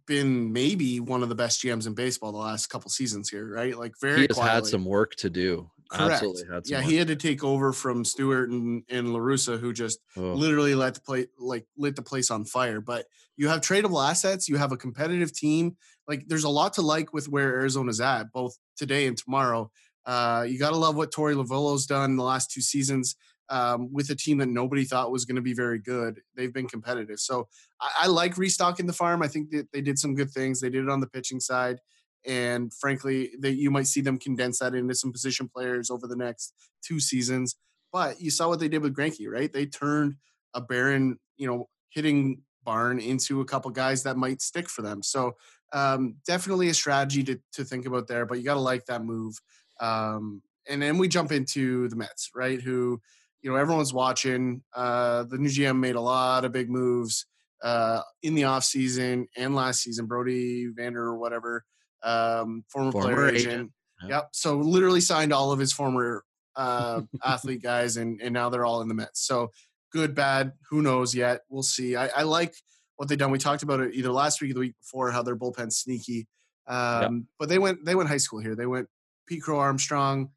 [0.06, 3.78] been maybe one of the best GMs in baseball the last couple seasons here, right?
[3.78, 4.56] Like very he has quietly.
[4.56, 5.70] had some work to do.
[5.90, 6.24] Correct.
[6.66, 6.86] yeah, work.
[6.86, 10.34] he had to take over from Stewart and, and La Russa, who just oh.
[10.34, 12.80] literally let the play like lit the place on fire.
[12.80, 15.78] But you have tradable assets, you have a competitive team.
[16.08, 19.72] Like there's a lot to like with where Arizona's at, both today and tomorrow.
[20.10, 23.16] Uh, you got to love what Torey Lovullo's done the last two seasons
[23.50, 26.20] um, with a team that nobody thought was going to be very good.
[26.36, 27.20] They've been competitive.
[27.20, 27.48] So
[27.80, 29.22] I, I, like restocking the farm.
[29.22, 30.62] I think that they did some good things.
[30.62, 31.78] They did it on the pitching side.
[32.26, 36.16] And frankly, that you might see them condense that into some position players over the
[36.16, 37.56] next two seasons.
[37.94, 39.54] But you saw what they did with Greinke, right?
[39.54, 40.16] They turned
[40.56, 45.04] a barren, you know, hitting barn into a couple guys that might stick for them.
[45.04, 45.36] So
[45.72, 48.26] um, definitely a strategy to, to think about there.
[48.26, 49.40] But you got to like that move.
[49.80, 52.62] Um, and then we jump into the Mets, right?
[52.62, 53.02] Who
[53.42, 54.62] you know, everyone's watching.
[54.76, 57.26] Uh, the new GM made a lot of big moves
[57.64, 60.06] uh, in the off season and last season.
[60.08, 61.64] Brody Vander or whatever,
[62.04, 63.54] um, former, Former player agent.
[63.54, 63.72] agent.
[64.04, 64.10] Yep.
[64.12, 64.30] Yep.
[64.34, 66.24] So literally signed all of his former
[66.56, 69.26] uh, athlete guys, and and now they're all in the Mets.
[69.26, 69.52] So
[69.92, 71.42] good, bad, who knows yet?
[71.50, 71.96] We'll see.
[71.96, 72.54] I, I like
[72.98, 73.32] what they've done.
[73.32, 76.28] We talked about it either last week or the week before how their bullpen sneaky.
[76.68, 78.56] Um, But they went they went high school here.
[78.56, 78.88] They went
[79.30, 80.32] Pete Crow Armstrong,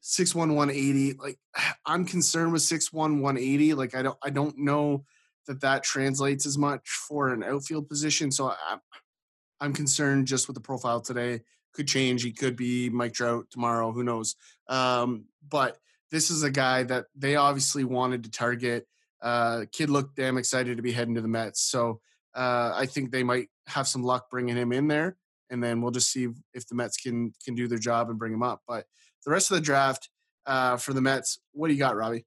[0.00, 1.14] six one one eighty.
[1.14, 1.38] Like
[1.86, 3.72] I'm concerned with six one one eighty.
[3.74, 5.04] Like I don't I don't know
[5.46, 8.30] that that translates as much for an outfield position.
[8.30, 8.80] So I'm
[9.60, 11.40] I'm concerned just with the profile today.
[11.74, 12.22] Could change.
[12.22, 13.92] He could be Mike Trout tomorrow.
[13.92, 14.36] Who knows?
[14.68, 15.78] Um, but
[16.10, 18.86] this is a guy that they obviously wanted to target.
[19.22, 21.60] Uh, kid looked damn excited to be heading to the Mets.
[21.62, 22.00] So
[22.34, 25.16] uh, I think they might have some luck bringing him in there,
[25.50, 28.32] and then we'll just see if the Mets can can do their job and bring
[28.32, 28.62] him up.
[28.66, 28.86] But
[29.24, 30.10] the rest of the draft
[30.46, 32.24] uh, for the Mets, what do you got, Robbie?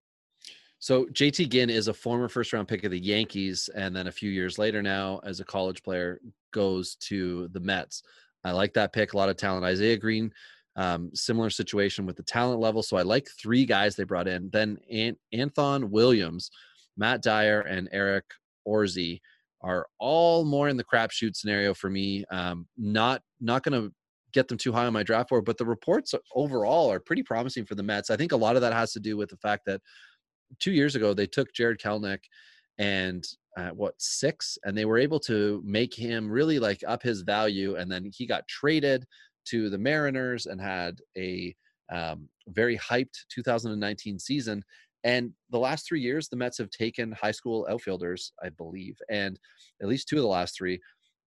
[0.79, 4.11] So JT Ginn is a former first round pick of the Yankees, and then a
[4.11, 6.19] few years later now, as a college player,
[6.51, 8.03] goes to the Mets.
[8.43, 9.13] I like that pick.
[9.13, 9.63] A lot of talent.
[9.63, 10.33] Isaiah Greene,
[10.75, 12.81] um, similar situation with the talent level.
[12.81, 14.49] So I like three guys they brought in.
[14.51, 16.49] Then An- Anthon Williams,
[16.97, 18.25] Matt Dyer, and Eric
[18.65, 19.19] Orze
[19.63, 22.25] are all more in the crapshoot scenario for me.
[22.31, 23.93] Um, not not going to
[24.33, 27.65] get them too high on my draft board, but the reports overall are pretty promising
[27.65, 28.09] for the Mets.
[28.09, 29.81] I think a lot of that has to do with the fact that
[30.59, 32.19] two years ago they took Jarred Kelenic
[32.77, 33.25] and
[33.57, 37.75] uh, what six, and they were able to make him really like up his value,
[37.75, 39.05] and then he got traded
[39.45, 41.53] to the Mariners and had a
[41.91, 44.63] um, very hyped 2019 season.
[45.03, 49.39] And the last three years, the Mets have taken high school outfielders, I believe, and
[49.81, 50.79] at least two of the last three.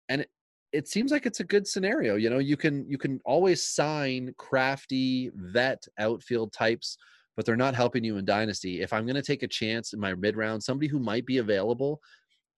[0.09, 0.29] And it,
[0.73, 2.15] it seems like it's a good scenario.
[2.15, 6.97] You know, you can you can always sign crafty vet outfield types
[7.35, 8.81] but they're not helping you in dynasty.
[8.81, 11.39] If I'm going to take a chance in my mid round, somebody who might be
[11.39, 11.99] available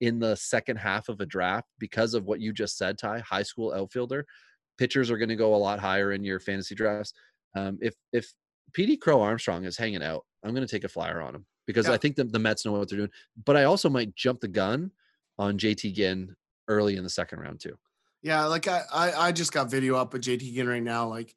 [0.02, 3.44] in the second half of a draft because of what you just said, Ty, high
[3.44, 4.26] school outfielder,
[4.78, 7.14] pitchers are going to go a lot higher in your fantasy drafts.
[7.56, 8.34] Um, if if
[8.78, 11.88] PD Crow Armstrong is hanging out, I'm going to take a flyer on him because
[11.88, 11.94] Yeah.
[11.94, 13.12] I think the, the Mets know what they're doing.
[13.46, 14.92] But I also might jump the gun
[15.38, 16.36] on JT Ginn
[16.68, 17.78] early in the second round too.
[18.22, 21.08] Yeah, like I, I, I just got video up with JT Ginn right now.
[21.08, 21.36] Like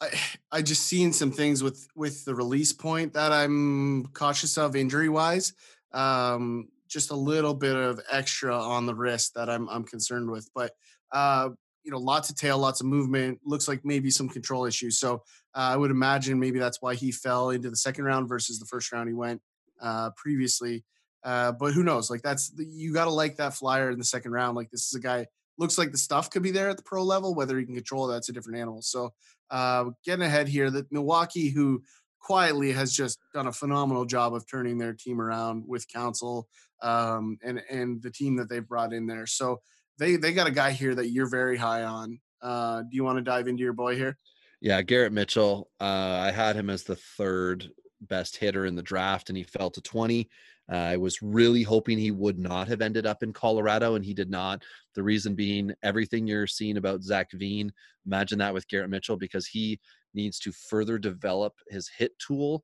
[0.00, 0.10] I,
[0.50, 5.08] I just seen some things with with the release point that I'm cautious of injury
[5.08, 5.54] wise.
[5.92, 10.50] Um, just a little bit of extra on the wrist that I'm I'm concerned with.
[10.54, 10.72] But
[11.12, 11.50] uh,
[11.82, 13.40] you know, lots of tail, lots of movement.
[13.44, 14.98] Looks like maybe some control issues.
[14.98, 15.22] So
[15.54, 18.92] I would imagine maybe that's why he fell into the second round versus the first
[18.92, 19.40] round he went
[19.80, 20.84] uh, previously.
[21.24, 22.10] Uh, but who knows?
[22.10, 24.56] Like that's you got to like that flyer in the second round.
[24.56, 25.26] Like this is a guy
[25.58, 27.34] looks like the stuff could be there at the pro level.
[27.34, 28.82] Whether he can control that's a different animal.
[28.82, 29.12] So
[29.50, 31.82] uh, getting ahead here, that Milwaukee, who
[32.18, 36.48] quietly has just done a phenomenal job of turning their team around with Counsell
[36.80, 39.26] um, and and the team that they've brought in there.
[39.26, 39.60] So
[39.98, 42.18] they they got a guy here that you're very high on.
[42.40, 44.16] Uh, do you want to dive into your boy here?
[44.62, 45.68] Yeah, Garrett Mitchell.
[45.80, 47.68] Uh, I had him as the third
[48.00, 50.28] best hitter in the draft, and he fell to 20.
[50.70, 54.14] Uh, I was really hoping he would not have ended up in Colorado, and he
[54.14, 54.62] did not.
[54.94, 57.72] The reason being everything you're seeing about Zach Veen.
[58.06, 59.80] Imagine that with Garrett Mitchell because he
[60.14, 62.62] needs to further develop his hit tool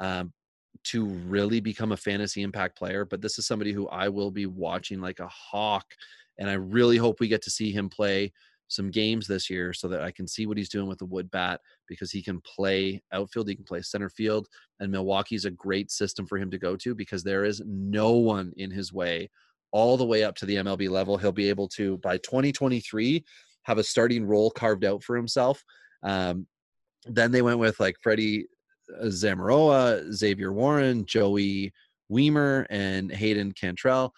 [0.00, 0.34] um,
[0.84, 3.06] to really become a fantasy impact player.
[3.06, 5.86] But this is somebody who I will be watching like a hawk,
[6.36, 8.34] and I really hope we get to see him play
[8.68, 11.30] some games this year so that I can see what he's doing with the wood
[11.30, 14.46] bat because he can play outfield, he can play center field,
[14.78, 18.52] and Milwaukee's a great system for him to go to because there is no one
[18.56, 19.30] in his way
[19.72, 21.16] all the way up to the MLB level.
[21.16, 23.24] He'll be able to by 2023
[23.64, 25.62] have a starting role carved out for himself.
[26.02, 26.46] Um,
[27.04, 28.46] then they went with like Freddie
[29.00, 31.72] uh, Zamora, Xavier Warren, Joey
[32.10, 34.10] Wiemer, and Hayden Cantrelle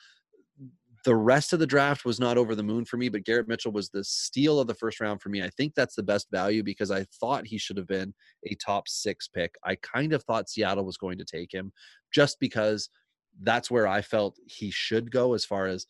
[1.04, 3.72] the rest of the draft was not over the moon for me, but Garrett Mitchell
[3.72, 5.42] was the steal of the first round for me.
[5.42, 8.12] I think that's the best value because I thought he should have been
[8.46, 9.54] a top six pick.
[9.64, 11.72] I kind of thought Seattle was going to take him
[12.12, 12.90] just because
[13.42, 15.86] that's where I felt he should go as far as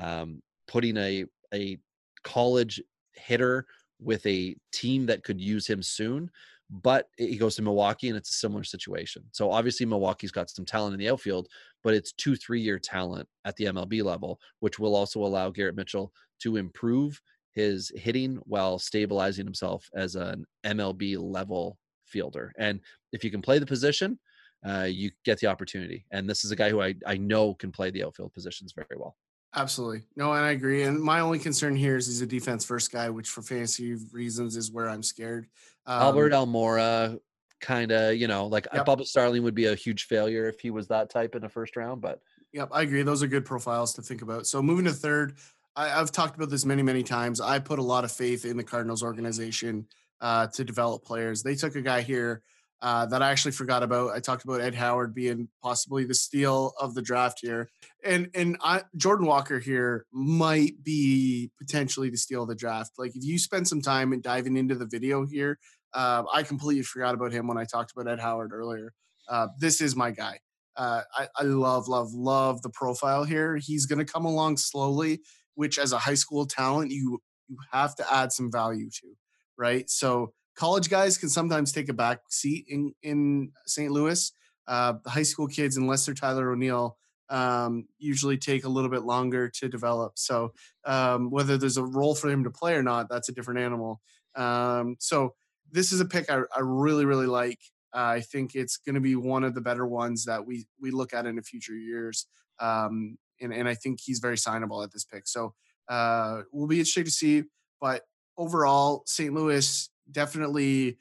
[0.00, 1.78] um, putting a a
[2.22, 2.80] college
[3.14, 3.66] hitter
[4.00, 6.30] with a team that could use him soon.
[6.72, 9.24] But he goes to Milwaukee and it's a similar situation.
[9.32, 11.48] So obviously Milwaukee's got some talent in the outfield,
[11.84, 15.76] but it's two, three year talent at the MLB level, which will also allow Garrett
[15.76, 17.20] Mitchell to improve
[17.52, 22.52] his hitting while stabilizing himself as an MLB level fielder.
[22.58, 22.80] And
[23.12, 24.18] if you can play the position,
[24.66, 26.06] uh, you get the opportunity.
[26.10, 28.96] And this is a guy who I, I know can play the outfield positions very
[28.96, 29.16] well.
[29.54, 30.02] Absolutely.
[30.16, 30.84] No, and I agree.
[30.84, 34.56] And my only concern here is he's a defense first guy, which for fantasy reasons
[34.56, 35.46] is where I'm scared.
[35.86, 37.18] Um, Albert Almora
[37.60, 38.86] kind of, you know, like Yep.
[38.86, 41.76] Bubba Starling would be a huge failure if he was that type in the first
[41.76, 42.00] round.
[42.00, 42.20] But
[42.52, 43.02] Yep, I agree.
[43.02, 44.46] Those are good profiles to think about.
[44.46, 45.36] So moving to third,
[45.74, 47.40] I, I've talked about this many, many times.
[47.40, 49.86] I put a lot of faith in the Cardinals organization
[50.20, 51.42] uh, to develop players.
[51.42, 52.42] They took a guy here
[52.82, 54.10] uh, that I actually forgot about.
[54.10, 57.70] I talked about Ed Howard being possibly the steal of the draft here,
[58.04, 62.92] and and I, Jordan Walker here might be potentially the steal of the draft.
[62.98, 65.58] Like if you spend some time and diving into the video here,
[65.94, 68.92] uh, I completely forgot about him when I talked about Ed Howard earlier.
[69.28, 70.40] Uh, this is my guy.
[70.76, 73.56] Uh, I, I love, love, love the profile here.
[73.56, 75.20] He's going to come along slowly,
[75.54, 79.14] which as a high school talent, you you have to add some value to,
[79.58, 79.88] right?
[79.90, 83.90] So college guys can sometimes take a back seat in in St.
[83.90, 84.32] Louis.
[84.66, 86.96] Uh, the high school kids, unless they're Tyler O'Neill,
[87.30, 90.12] um, usually take a little bit longer to develop.
[90.16, 90.52] So
[90.84, 94.00] um, whether there's a role for him to play or not, that's a different animal.
[94.36, 95.34] Um, so
[95.70, 97.58] this is a pick I, I really, really like.
[97.94, 100.90] Uh, I think it's going to be one of the better ones that we we
[100.90, 102.26] look at in the future years.
[102.60, 105.26] Um, and, and I think he's very signable at this pick.
[105.26, 105.54] So
[105.88, 107.44] uh, we'll be interested to see.
[107.80, 108.02] But
[108.38, 109.32] overall, St.
[109.34, 110.98] Louis definitely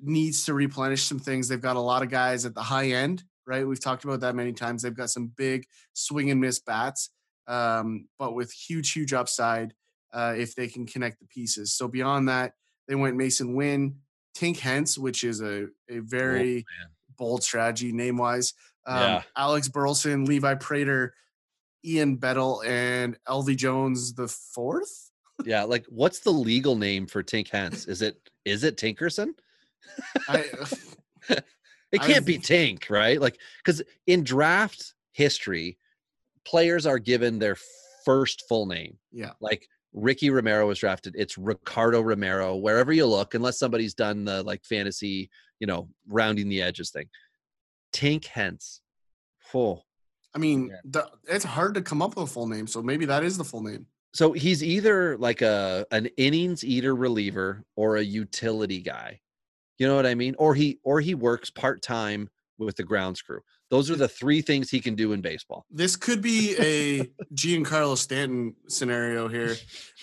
[0.00, 1.48] needs to replenish some things.
[1.48, 3.66] They've got a lot of guys at the high end, right?
[3.66, 4.82] We've talked about that many times.
[4.82, 7.10] They've got some big swing and miss bats,
[7.46, 9.74] um, but with huge, huge upside
[10.12, 11.74] uh, if they can connect the pieces.
[11.74, 12.54] So beyond that,
[12.88, 13.96] they went Masyn Winn,
[14.36, 16.90] Tink Hence, which is a, a very man.
[17.16, 18.54] bold strategy name wise.
[18.86, 19.22] Um, Yeah.
[19.36, 21.14] Alex Burleson, Levi Prater,
[21.84, 25.09] Ian Bedell, and LV Jones the fourth.
[25.44, 27.86] Yeah, like what's the legal name for Tink Hence?
[27.86, 29.32] Is it is it Tinkerson?
[30.28, 30.44] I,
[31.92, 33.20] It can't I've- be Tink, right?
[33.20, 35.76] Like because in draft history,
[36.44, 37.56] players are given their
[38.04, 38.96] first full name.
[39.12, 41.16] yeah, Like Ricky Romero was drafted.
[41.18, 42.54] It's Ricardo Romero.
[42.56, 47.06] Wherever you look, unless somebody's done the like fantasy, you know, rounding the edges thing.
[47.92, 48.80] Tink Hence.
[49.52, 49.82] Oh.
[50.32, 50.76] I mean, Yeah.
[50.84, 53.42] the, it's hard to come up with a full name, so maybe that is the
[53.44, 53.86] full name.
[54.12, 59.20] So he's either like a an innings eater reliever or a utility guy.
[59.78, 60.34] You know what I mean?
[60.38, 63.40] Or he or he works part-time with the grounds crew.
[63.70, 65.64] Those are the three things he can do in baseball.
[65.70, 69.56] This could be a Giancarlo Stanton scenario here,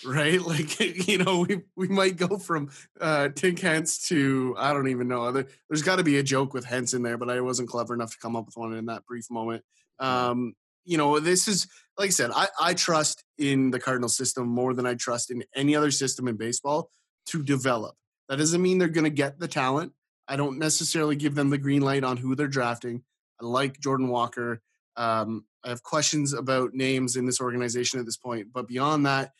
[0.04, 0.40] right?
[0.48, 5.06] Like you know, we we might go from uh Tink Hence to I don't even
[5.06, 5.30] know.
[5.30, 7.94] There, there's got to be a joke with Hence in there, but I wasn't clever
[7.94, 9.62] enough to come up with one in that brief moment.
[9.98, 11.68] Um, you know, this is
[11.98, 15.44] like I said, I I trust in the Cardinal system more than I trust in
[15.54, 16.90] any other system in baseball
[17.26, 17.96] to develop.
[18.28, 19.92] That doesn't mean they're going to get the talent.
[20.28, 23.02] I don't necessarily give them the green light on who they're drafting.
[23.40, 24.60] I like Jordan Walker.
[24.96, 29.32] Um, I have questions about names in this organization at this point, but beyond that,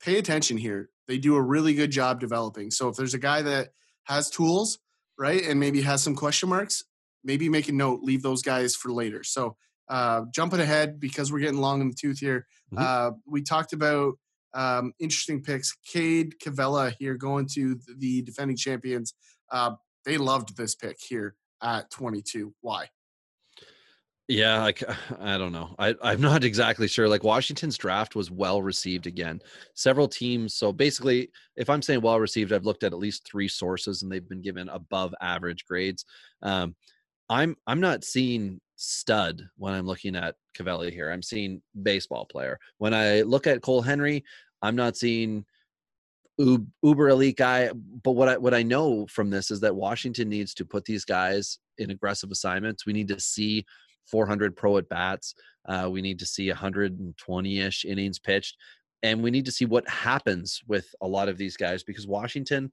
[0.00, 0.90] pay attention here.
[1.06, 2.70] They do a really good job developing.
[2.70, 3.70] So if there's a guy that
[4.04, 4.78] has tools,
[5.18, 6.84] right, and maybe has some question marks,
[7.22, 9.22] maybe make a note, leave those guys for later.
[9.22, 9.56] So
[9.88, 12.46] uh, jumping ahead because we're getting long in the tooth here.
[12.72, 12.80] Mhm.
[12.80, 14.14] Uh, we talked about
[14.54, 15.76] um, interesting picks.
[15.84, 19.14] Cade Cavalli here going to the defending champions.
[19.50, 19.72] Uh,
[20.04, 22.54] they loved this pick here at 22.
[22.60, 22.88] Why?
[24.28, 24.82] Yeah, like
[25.20, 25.74] I don't know.
[25.78, 27.08] I I'm not exactly sure.
[27.08, 29.40] Like Washington's draft was well received again.
[29.74, 30.54] Several teams.
[30.54, 34.10] So basically, if I'm saying well received, I've looked at at least three sources and
[34.10, 36.04] they've been given above average grades.
[36.42, 36.74] Um,
[37.28, 41.10] I'm I'm not seeing stud when I'm looking at Cavalli here.
[41.10, 42.58] I'm seeing baseball player.
[42.78, 44.24] When I look at Cole Henry,
[44.62, 45.44] I'm not seeing
[46.38, 47.70] uber elite guy.
[48.02, 51.04] But what I what I know from this is that Washington needs to put these
[51.04, 52.86] guys in aggressive assignments.
[52.86, 53.64] We need to see
[54.06, 55.34] 400 pro at bats.
[55.66, 58.56] Uh, we need to see 120 ish innings pitched.
[59.02, 62.70] And we need to see what happens with a lot of these guys because Washington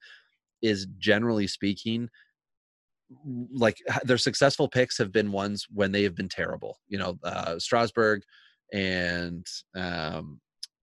[0.61, 2.09] is generally speaking
[3.53, 6.79] like their successful picks have been ones when they have been terrible.
[6.87, 8.21] You know, uh, Strasburg
[8.73, 9.45] and
[9.75, 10.39] um,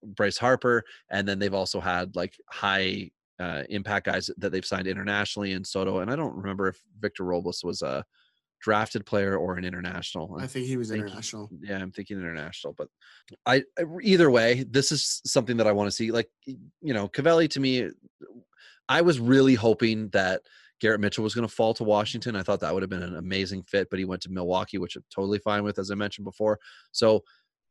[0.05, 4.87] Bryce Harper, and then they've also had like high uh, impact guys that they've signed
[4.87, 6.01] internationally in Soto.
[6.01, 8.05] And I don't remember if Victor Robles was a
[8.61, 10.37] drafted player or an international.
[10.39, 11.49] I think he was thinking- international.
[11.63, 12.89] Yeah, I'm thinking international, but
[13.47, 16.13] I I- either way, this is something that I want to see.
[16.13, 17.89] Like you know, Cavalli to me,
[18.89, 20.43] I was really hoping that
[20.81, 22.35] Garrett Mitchell was going to fall to Washington.
[22.35, 24.97] I thought that would have been an amazing fit, but he went to Milwaukee, which
[24.97, 26.59] I'm totally fine with, as I mentioned before.
[26.93, 27.23] So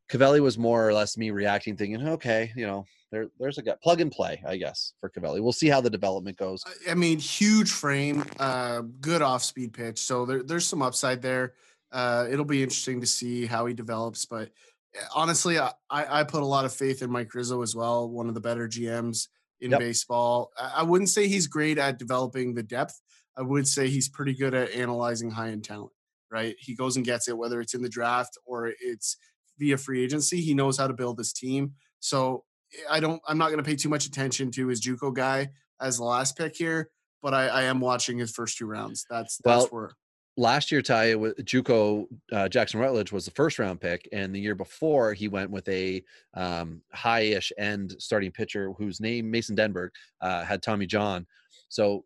[0.10, 4.02] Cavalli was more or less me reacting, thinking, okay, you know, there, there's a plug
[4.02, 5.42] and play, I guess, for Cavalli.
[5.42, 6.64] We'll see how the development goes.
[6.88, 10.00] I- mean, huge frame, uh, good off speed pitch.
[10.00, 11.54] So there, there's some upside there.
[11.92, 14.26] Uh, it'll be interesting to see how he develops.
[14.26, 14.50] But
[14.96, 18.28] uh, honestly, I I put a lot of faith in Mike Rizzo as well, one
[18.28, 19.28] of the better GMs
[19.62, 19.80] in Yep.
[19.80, 20.52] baseball.
[20.58, 23.00] I, wouldn't say he's great at developing the depth.
[23.38, 25.92] I would say he's pretty good at analyzing high end talent,
[26.32, 26.56] right?
[26.60, 29.18] He goes and gets it, whether it's in the draft or it's
[29.58, 30.42] via free agency.
[30.42, 31.74] He knows how to build this team.
[32.00, 32.44] So
[32.74, 35.50] eh, I don't, I'm not going to pay too much attention to his Juco guy
[35.82, 36.90] as the last pick here,
[37.22, 39.06] but I, I am watching his first two rounds.
[39.10, 39.92] That's, that's Well, where,
[40.40, 44.40] last year, Ty, with JUCO uh, Jackson Rutledge was the first round pick, and the
[44.40, 46.02] year before he went with a
[46.34, 49.90] um, high-ish end starting pitcher whose name Mason Denaburg
[50.22, 51.28] uh, had Tommy John.
[51.68, 52.06] So,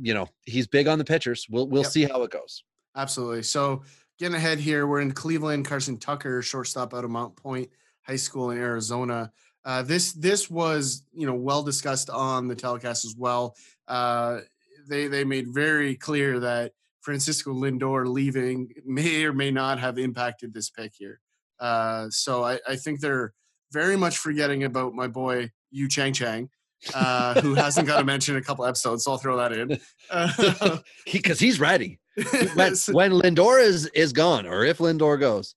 [0.00, 1.46] you know, he's big on the pitchers.
[1.50, 1.92] We'll we'll Yep.
[1.92, 2.64] see how it goes.
[2.96, 3.42] Absolutely.
[3.42, 3.82] So
[4.18, 5.66] getting ahead here, we're in Cleveland.
[5.66, 7.68] Carson Tucker, shortstop out of Mount Point
[8.02, 9.30] High School in Arizona.
[9.64, 13.54] Uh, this this was you know well discussed on the telecast as well.
[13.86, 14.40] Uh,
[14.88, 16.72] they they made very clear that
[17.08, 21.20] Francisco Lindor leaving may or may not have impacted this pick here.
[21.58, 23.32] Uh, so I, I think they're
[23.72, 26.50] very much forgetting about my boy Yu Chang Chang,
[26.92, 29.04] uh, who hasn't got a mention in a couple episodes.
[29.04, 29.80] So I'll throw that in.
[30.10, 31.98] Uh, he because he's ready
[32.54, 35.54] when when Lindor is is gone, or if Lindor goes.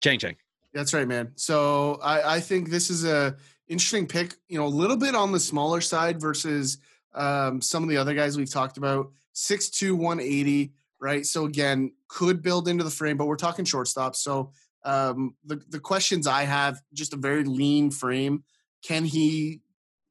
[0.00, 0.36] Chang Chang.
[0.72, 1.32] That's right, man.
[1.34, 3.34] So I, I think this is a
[3.66, 4.36] interesting pick.
[4.48, 6.78] You know, a little bit on the smaller side versus
[7.14, 9.10] um, some of the other guys we've talked about.
[9.34, 11.24] 6'2", 180, right?
[11.24, 14.16] So again, could build into the frame, but we're talking shortstop.
[14.16, 14.52] So
[14.84, 18.44] um, the the questions I have, just a very lean frame.
[18.82, 19.60] Can he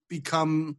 [0.09, 0.77] become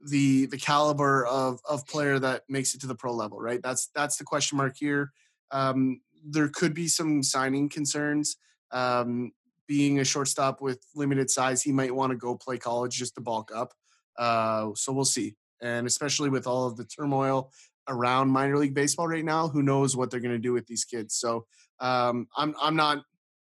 [0.00, 3.40] the the caliber of of player that makes it to the pro level?
[3.40, 3.60] Right.
[3.62, 5.12] That's that's the question mark here.
[5.50, 8.36] Um, there could be some signing concerns.
[8.72, 9.32] Um,
[9.66, 13.20] being a shortstop with limited size, he might want to go play college just to
[13.20, 13.72] bulk up.
[14.18, 15.36] Uh, so we'll see.
[15.62, 17.52] And especially with all of the turmoil
[17.88, 20.84] around minor league baseball right now, who knows what they're going to do with these
[20.84, 21.14] kids?
[21.14, 21.46] So
[21.80, 23.04] um, I'm I'm not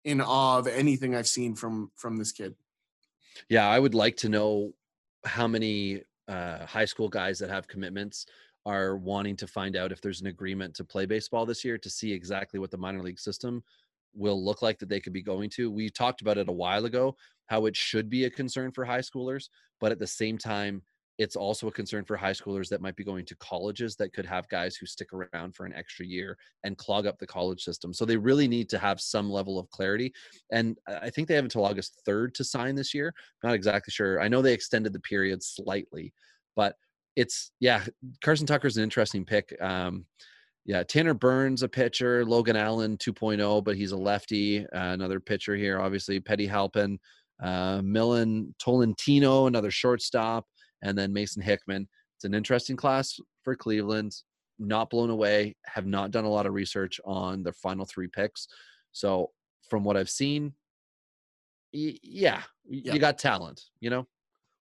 [0.04, 2.54] in awe of anything I've seen from from this kid.
[3.48, 4.72] Yeah, I would like to know
[5.24, 8.26] how many uh, high school guys that have commitments
[8.66, 11.90] are wanting to find out if there's an agreement to play baseball this year to
[11.90, 13.62] see exactly what the minor league system
[14.14, 15.70] will look like that they could be going to.
[15.70, 19.00] We talked about it a while ago how it should be a concern for high
[19.00, 19.48] schoolers,
[19.80, 20.82] but at the same time,
[21.20, 24.24] it's also a concern for high schoolers that might be going to colleges that could
[24.24, 27.92] have guys who stick around for an extra year and clog up the college system.
[27.92, 30.14] So they really need to have some level of clarity.
[30.50, 33.12] And I think they have until August 3rd to sign this year.
[33.44, 34.18] Not exactly sure.
[34.18, 36.14] I know they extended the period slightly,
[36.56, 36.76] but
[37.16, 37.84] it's yeah,
[38.24, 39.54] Carson Tucker's an interesting pick.
[39.60, 40.06] Um,
[40.64, 44.60] yeah, Tanner Burns, a pitcher, Logan Allen 2.0, but he's a lefty.
[44.60, 46.98] Uh, another pitcher here, obviously, Petey Halpin,
[47.42, 50.46] uh, Milan Tolentino, another shortstop,
[50.82, 51.88] and then Mason Hickman.
[52.16, 54.14] It's an interesting class for Cleveland.
[54.58, 55.56] Not blown away.
[55.66, 58.46] Have not done a lot of research on their final three picks.
[58.92, 59.30] So,
[59.70, 60.52] from what I've seen,
[61.72, 62.92] y- yeah, Yeah.
[62.94, 63.62] you got talent.
[63.80, 64.06] You know,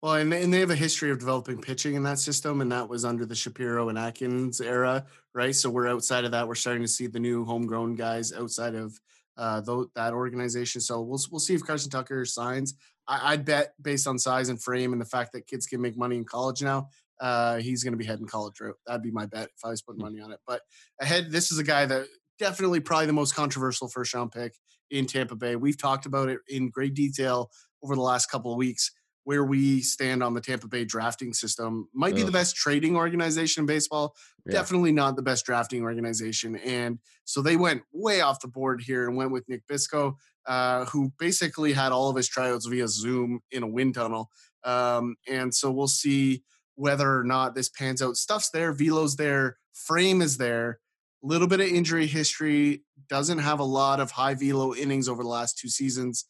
[0.01, 2.71] Well, and they, and they have a history of developing pitching in that system, and
[2.71, 5.55] that was under the Shapiro and Atkins era, right?
[5.55, 6.47] So we're outside of that.
[6.47, 8.99] We're starting to see the new homegrown guys outside of
[9.37, 10.79] uh, tho- that organization.
[10.81, 12.73] So we'll we'll see if Carson Tucker signs.
[13.07, 15.97] I, I'd bet based on size and frame and the fact that kids can make
[15.97, 16.89] money in college now,
[17.21, 18.77] uh, he's going to be heading college route.
[18.85, 20.39] That'd be my bet if I was putting money on it.
[20.47, 20.61] But
[20.99, 22.07] ahead, this is a guy that
[22.39, 24.53] definitely probably the most controversial first round pick
[24.91, 25.55] in Tampa Bay.
[25.55, 27.49] We've talked about it in great detail
[27.83, 28.91] over the last couple of weeks
[29.25, 31.89] where we stand on the Tampa Bay drafting system.
[31.93, 34.15] Might be the best trading organization in baseball,
[34.45, 34.53] Yeah.
[34.53, 36.55] definitely not the best drafting organization.
[36.57, 40.15] And so they went way off the board here and went with Nick Bitsko,
[40.45, 44.29] uh, who basically had all of his tryouts via Zoom in a wind tunnel.
[44.63, 46.43] Um, and so we'll see
[46.75, 48.17] whether or not this pans out.
[48.17, 50.79] Stuff's there, velo's there, frame is there.
[51.23, 55.23] A little bit of injury history, doesn't have a lot of high velo innings over
[55.23, 56.25] the last two seasons.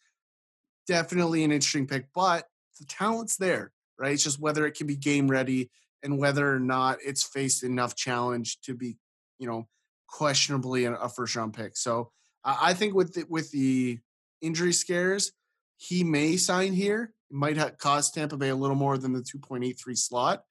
[0.87, 2.45] Definitely an interesting pick, but
[2.79, 4.13] the talent's there, right?
[4.13, 5.69] It's just whether it can be game ready
[6.03, 8.97] and whether or not it's faced enough challenge to be,
[9.39, 9.67] you know,
[10.07, 11.75] questionably a, first round pick.
[11.77, 12.11] So
[12.43, 13.99] I, I think with the, with the
[14.41, 15.31] injury scares,
[15.77, 17.13] he may sign here.
[17.29, 20.43] It might have cost Tampa Bay a little more than the 2.83 slot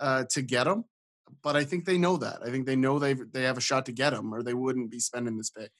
[0.00, 0.84] uh, to get him,
[1.42, 2.40] but I think they know that.
[2.44, 4.90] I think they know they they have a shot to get him, or they wouldn't
[4.90, 5.70] be spending this pick.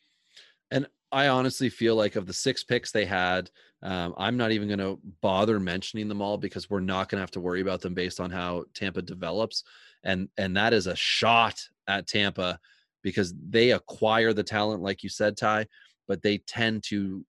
[0.70, 3.50] And I honestly feel like of the six picks they had,
[3.82, 7.22] um, I'm not even going to bother mentioning them all because we're not going to
[7.22, 9.64] have to worry about them based on how Tampa develops,
[10.04, 12.58] and and that is a shot at Tampa
[13.02, 15.66] because they acquire the talent, like you said, Ty,
[16.06, 17.24] but they tend to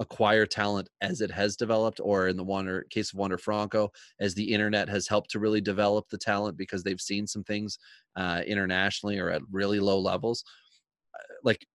[0.00, 4.34] acquire talent as it has developed, or in the Wander case of Wander Franco, as
[4.34, 7.78] the internet has helped to really develop the talent because they've seen some things
[8.14, 10.44] uh, internationally or at really low levels.
[11.14, 11.66] Uh, Like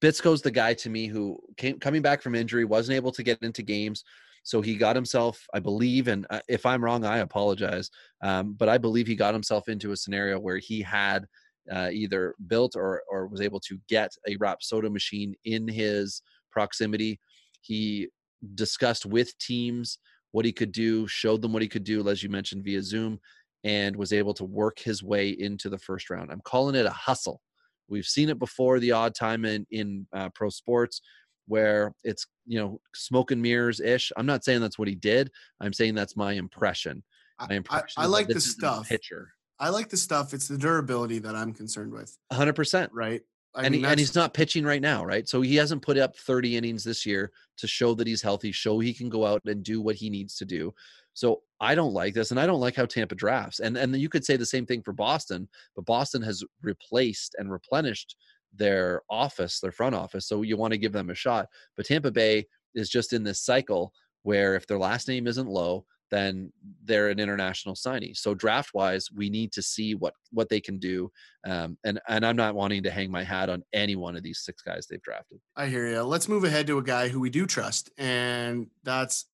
[0.00, 3.42] Bitsko's the guy to me who came coming back from injury, wasn't able to get
[3.42, 4.04] into games.
[4.42, 7.90] So he got himself, I believe, and uh, if I'm wrong, I apologize,
[8.22, 11.26] um, but I believe he got himself into a scenario where he had
[11.72, 16.20] uh, either built or or was able to get a Rapsodo machine in his
[16.50, 17.18] proximity.
[17.62, 18.08] He
[18.54, 19.98] discussed with teams
[20.32, 23.18] what he could do, showed them what he could do, as you mentioned via Zoom,
[23.62, 26.30] and was able to work his way into the first round.
[26.30, 27.40] I'm calling it a hustle.
[27.88, 31.00] We've seen it before the odd time in in uh, pro sports
[31.46, 34.12] where it's you know smoke and mirrors ish.
[34.16, 35.30] I'm not saying that's what he did.
[35.60, 37.02] I'm saying that's my impression.
[37.40, 37.94] My impression.
[37.96, 38.88] I, I like the stuff.
[38.88, 39.32] Pitcher.
[39.58, 40.34] I like the stuff.
[40.34, 42.16] It's the durability that I'm concerned with.
[42.28, 42.54] 100.
[42.54, 43.22] percent Right.
[43.56, 45.28] I and, mean, he, and he's not pitching right now, right?
[45.28, 48.80] So he hasn't put up 30 innings this year to show that he's healthy, show
[48.80, 50.74] he can go out and do what he needs to do.
[51.14, 53.60] So I don't like this, and I don't like how Tampa drafts.
[53.60, 57.50] And and you could say the same thing for Boston, but Boston has replaced and
[57.50, 58.16] replenished
[58.52, 60.26] their office, their front office.
[60.26, 61.48] So you want to give them a shot.
[61.76, 63.92] But Tampa Bay is just in this cycle
[64.22, 66.52] where if their last name isn't Lowe, then
[66.84, 68.16] they're an international signee.
[68.16, 71.10] So draft wise, we need to see what what they can do.
[71.46, 74.40] Um, and and I'm not wanting to hang my hat on any one of these
[74.40, 75.40] six guys they've drafted.
[75.56, 76.02] I hear you.
[76.02, 79.26] Let's move ahead to a guy who we do trust, and that's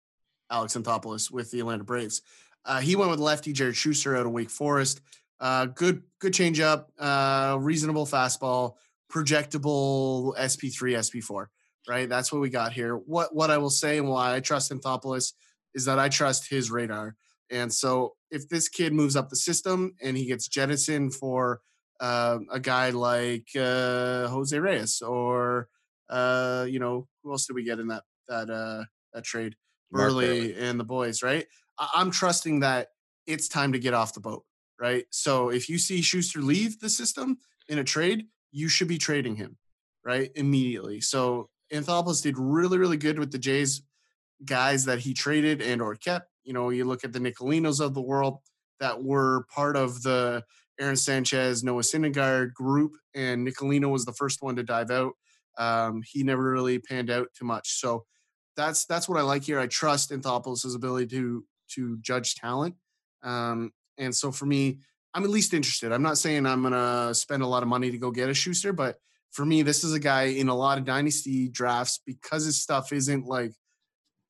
[0.50, 2.22] Alex Anthopoulos with the Atlanta Braves.
[2.64, 5.00] Uh, he went with lefty Jared Schuster out of Wake Forest.
[5.40, 8.74] Uh, good good changeup, uh, reasonable fastball,
[9.12, 11.46] projectable SP3, SP4.
[11.88, 12.96] Right, that's what we got here.
[12.96, 15.32] What what I will say and why I trust Anthopoulos
[15.74, 17.14] is that I trust his radar.
[17.50, 21.62] And so if this kid moves up the system and he gets jettisoned for
[22.00, 25.68] uh, a guy like uh, Jose Reyes or
[26.10, 28.84] uh, you know who else did we get in that that uh,
[29.14, 29.54] that trade?
[29.92, 31.46] Buehrle and the boys, right?
[31.78, 32.88] I- I'm trusting that
[33.26, 34.44] it's time to get off the boat,
[34.80, 35.06] right?
[35.10, 39.36] So if you see Schuster leave the system in a trade, you should be trading
[39.36, 39.58] him,
[40.04, 40.30] right?
[40.34, 41.00] Immediately.
[41.00, 43.82] So Anthopoulos did really, really good with the Jays
[44.44, 46.30] guys that he traded and or kept.
[46.44, 48.38] You know, you look at the Nicolinos of the world
[48.80, 50.44] that were part of the
[50.80, 55.14] Aaron Sanchez, Noah Syndergaard group, and Nicolino was the first one to dive out.
[55.58, 57.80] Um, he never really panned out too much.
[57.80, 58.04] So
[58.58, 59.60] that's that's what I like here.
[59.60, 62.74] I trust Anthopoulos' ability to to judge talent.
[63.22, 64.80] Um, and so for me,
[65.14, 65.92] I'm at least interested.
[65.92, 68.72] I'm not saying I'm gonna spend a lot of money to go get a Schuster,
[68.72, 68.98] but
[69.30, 72.92] for me, this is a guy in a lot of dynasty drafts because his stuff
[72.92, 73.52] isn't like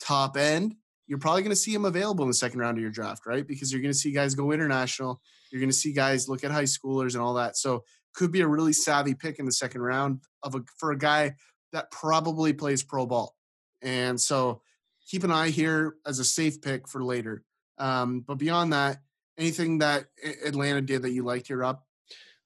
[0.01, 0.75] top end.
[1.07, 3.47] You're probably going to see him available in the second round of your draft, right?
[3.47, 5.23] Because you're going to see guys go international.
[5.51, 7.57] You're going to see guys look at high schoolers and all that.
[7.57, 10.99] So could be a really savvy pick in the second round of a for a
[10.99, 11.37] guy
[11.73, 13.38] that probably plays pro ball.
[13.83, 14.63] And so
[15.07, 17.45] keep an eye here as a safe pick for later.
[17.79, 18.99] Um, but beyond that,
[19.39, 20.07] anything that
[20.45, 21.87] Atlanta did that you liked here up?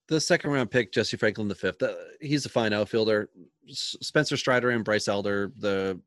[0.09, 1.83] The second round pick, Jesse Franklin, the fifth.
[1.83, 3.30] Uh, he's a fine outfielder.
[3.68, 6.01] Spencer Strider and Bryce Elder, the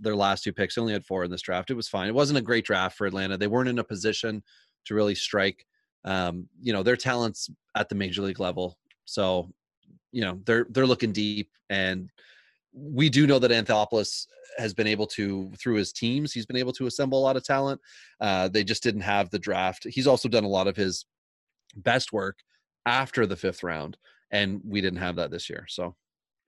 [0.00, 0.76] their last two picks.
[0.76, 1.70] Only had four in this draft.
[1.70, 2.08] It was fine.
[2.08, 3.36] It wasn't a great draft for Atlanta.
[3.36, 4.42] They weren't in a position
[4.84, 5.66] to really strike.
[6.04, 8.78] Um, you know, their talents at the major league level.
[9.04, 9.50] So,
[10.12, 12.10] you know, they're they're looking deep, and
[12.80, 14.26] we do know that Anthopoulos
[14.58, 16.32] has been able to through his teams.
[16.32, 17.80] He's been able to assemble a lot of talent.
[18.20, 19.86] Uh, they just didn't have the draft.
[19.88, 21.06] He's also done a lot of his
[21.76, 22.38] best work
[22.86, 23.96] after the fifth round,
[24.30, 25.66] and we didn't have that this year.
[25.68, 25.94] So,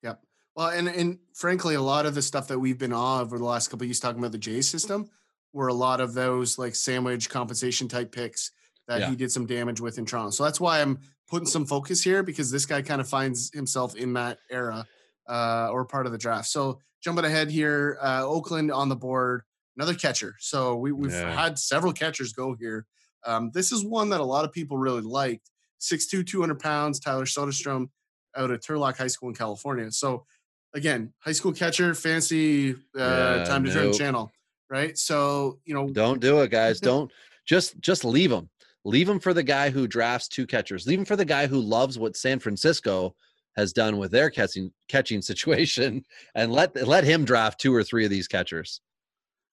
[0.03, 0.21] yep.
[0.57, 3.45] Well, and and frankly, a lot of the stuff that we've been on over the
[3.45, 5.09] last couple of years talking about the J system
[5.53, 8.53] were a lot of those like sandwich compensation type picks
[8.89, 9.11] that yeah.
[9.11, 10.31] he did some damage with in Toronto.
[10.31, 13.95] So that's why I'm putting some focus here because this guy kind of finds himself
[13.95, 14.85] in that era
[15.31, 16.49] uh, or part of the draft.
[16.49, 19.43] So jumping ahead here, uh, Oakland on the board,
[19.77, 20.35] another catcher.
[20.41, 21.33] So we, we've yeah.
[21.33, 22.87] had several catchers go here.
[23.25, 25.51] Um, this is one that a lot of people really liked.
[25.81, 27.89] 6'2", 200 pounds, Tyler Soderstrom
[28.37, 29.91] out of Turlock High School in California.
[29.93, 30.27] So
[30.75, 33.85] again, high school catcher, fancy uh, yeah, time to nope.
[33.85, 34.33] turn channel,
[34.69, 34.97] right?
[34.97, 36.81] So you know, don't do it, guys.
[36.81, 37.11] don't
[37.47, 38.51] just just leave them.
[38.85, 40.87] Leave them for the guy who drafts two catchers.
[40.87, 43.15] Leave them for the guy who loves what San Francisco
[43.57, 48.05] has done with their catching catching situation, and let let him draft two or three
[48.05, 48.81] of these catchers.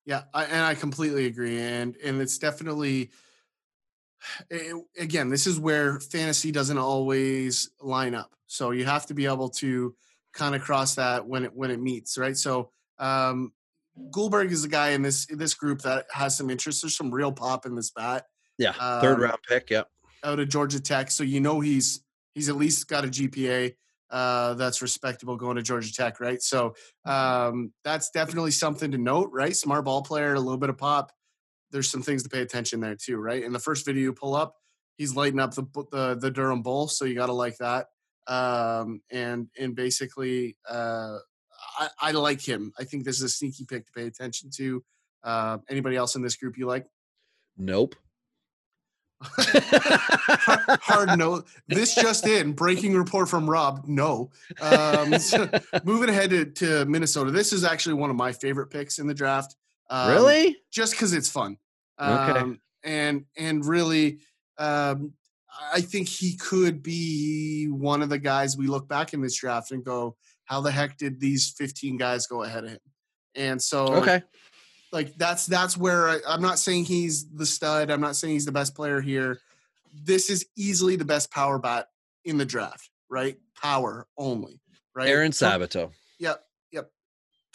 [0.05, 3.11] Yeah, I, and I completely agree, and and it's definitely.
[4.49, 8.33] It, again, this is where fantasy doesn't always line up.
[8.47, 9.95] So you have to be able to
[10.33, 12.37] kind of cross that when it when it meets, right?
[12.37, 13.51] So um,
[14.11, 16.81] Guldberg is a guy in this in this group that has some interest.
[16.81, 18.25] There's some real pop in this bat.
[18.57, 18.71] Yeah,
[19.01, 19.69] third um, round pick.
[19.69, 19.83] Yeah,
[20.23, 21.11] out of Georgia Tech.
[21.11, 22.01] So you know he's
[22.33, 23.75] he's at least got a GPA
[24.09, 26.41] uh, that's respectable going to Georgia Tech, right?
[26.41, 29.55] So um, that's definitely something to note, right?
[29.55, 31.11] Smart ball player, a little bit of pop.
[31.71, 33.43] There's some things to pay attention there too, right?
[33.43, 34.55] In the first video you pull up,
[34.97, 37.87] he's lighting up the the, the Durham Bull, so you got to like that
[38.27, 41.17] um, and and basically uh,
[41.79, 42.73] I, I, like him.
[42.77, 44.83] I think this is a sneaky pick to pay attention to.
[45.23, 46.85] Uh, anybody else in this group you like?
[47.57, 47.95] Nope.
[49.21, 51.43] Hard no.
[51.67, 52.53] This just in.
[52.53, 53.85] Breaking report from Rob.
[53.87, 54.31] No.
[54.61, 55.49] Um, so
[55.83, 57.31] moving ahead to, to, Minnesota.
[57.31, 59.55] This is actually one of my favorite picks in the draft.
[59.89, 60.57] Um, really?
[60.71, 61.57] Just because it's fun.
[61.97, 62.59] Um, okay.
[62.83, 64.19] And and really,
[64.57, 65.13] um,
[65.73, 69.71] I think he could be one of the guys we look back in this draft
[69.71, 70.15] and go,
[70.45, 72.79] "How the heck did these 15 guys go ahead of him?"
[73.35, 74.21] And so, okay,
[74.91, 77.91] like that's that's where I, I'm not saying he's the stud.
[77.91, 79.39] I'm not saying he's the best player here.
[79.93, 81.87] This is easily the best power bat
[82.23, 83.37] in the draft, right?
[83.61, 84.59] Power only,
[84.95, 85.09] right?
[85.09, 85.91] Aaron Sabato.
[86.19, 86.91] Yep, yep.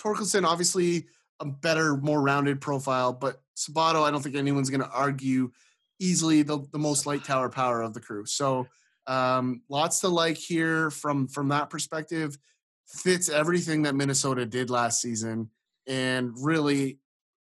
[0.00, 1.06] Torkelson, obviously
[1.40, 5.50] a better, more rounded profile, but Sabato, I don't think anyone's going to argue
[5.98, 8.24] easily the, the most light tower power of the crew.
[8.26, 8.66] So
[9.06, 12.38] um, lots to like here from from that perspective.
[12.86, 15.50] Fits everything that Minnesota did last season,
[15.86, 16.98] and really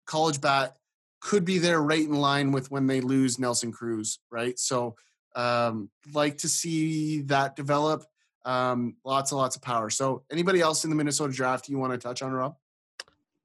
[0.06, 0.76] college bat
[1.20, 4.58] could be there right in line with when they lose Nelson Cruz, right?
[4.58, 4.96] So,
[5.34, 8.04] um, like to see that develop.
[8.44, 9.88] Um, lots and lots of power.
[9.88, 12.56] So, anybody else in the Minnesota draft you want to touch on, Rob?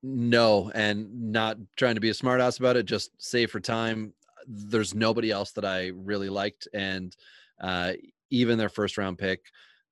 [0.01, 2.85] No, and not trying to be a smartass about it.
[2.85, 4.13] Just save for time.
[4.47, 7.15] There's nobody else that I really liked, and
[7.61, 7.93] uh,
[8.29, 9.41] even their first round pick.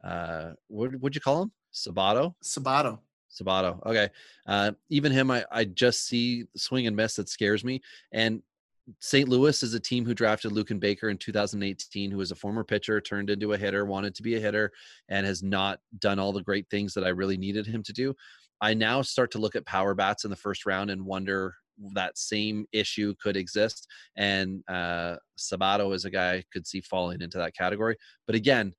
[0.03, 1.51] Uh, what would you call him?
[1.73, 2.35] Sabato.
[2.43, 2.99] Sabato.
[3.35, 3.85] Sabato.
[3.85, 4.09] Okay.
[4.47, 7.81] Uh, even him, I, I just see swing and miss that scares me.
[8.11, 8.41] And
[8.99, 9.27] St.
[9.27, 13.01] Louis is a team who drafted Luken Baker in 2018, who was a former pitcher,
[13.01, 14.71] turned into a hitter, wanted to be a hitter,
[15.09, 18.13] and has not done all the great things that I really needed him to do.
[18.61, 21.55] I now start to look at power bats in the first round and wonder
[21.93, 23.87] that same issue could exist.
[24.15, 27.97] And uh, Sabato is a guy I could see falling into that category.
[28.27, 28.73] But again,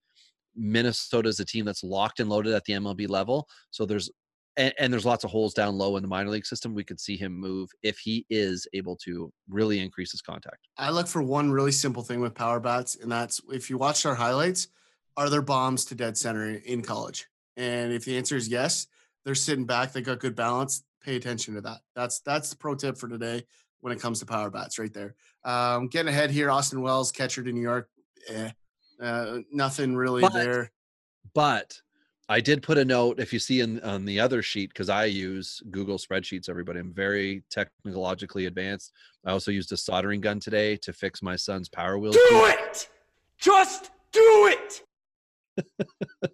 [0.55, 3.47] Minnesota is a team that's locked and loaded at the MLB level.
[3.71, 4.11] So there's
[4.57, 6.75] and, and, there's lots of holes down low in the minor league system.
[6.75, 10.69] We could see him move if he is able to really increase his contact.
[10.79, 14.07] I look for one really simple thing with power bats, and that's if you watched
[14.07, 14.69] our highlights,
[15.17, 17.27] are there bombs to dead center in college?
[17.57, 18.87] And if the answer is yes,
[19.25, 20.85] they're sitting back, they got good balance.
[21.03, 21.81] Pay attention to that.
[21.95, 23.45] That's that's the pro tip for today
[23.81, 25.15] when it comes to power bats, right there.
[25.45, 27.89] Um, getting ahead here, Austin Wells, catcher to New York.
[28.29, 28.51] Eh,
[29.01, 30.73] uh, nothing really but, there.
[31.35, 31.81] But
[32.29, 35.05] I did put a note if you see in on the other sheet because I
[35.05, 36.49] use Google spreadsheets.
[36.49, 38.93] Everybody, I'm very technologically advanced.
[39.25, 42.13] I also used a soldering gun today to fix my son's power wheel.
[42.13, 42.89] Do it,
[43.39, 44.83] just do it.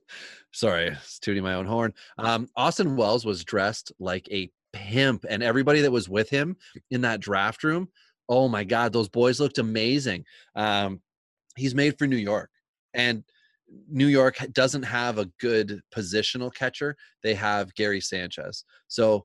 [0.53, 1.93] Sorry, it's tooting my own horn.
[2.17, 6.57] Um, Austin Wells was dressed like a pimp, and everybody that was with him
[6.91, 7.89] in that draft room.
[8.31, 10.25] Oh my God, those boys looked amazing.
[10.55, 11.03] Um,
[11.55, 12.51] he's made for New York,
[12.95, 13.25] and
[13.89, 16.97] New York doesn't have a good positional catcher.
[17.23, 18.65] They have Gary Sanchez.
[18.89, 19.25] So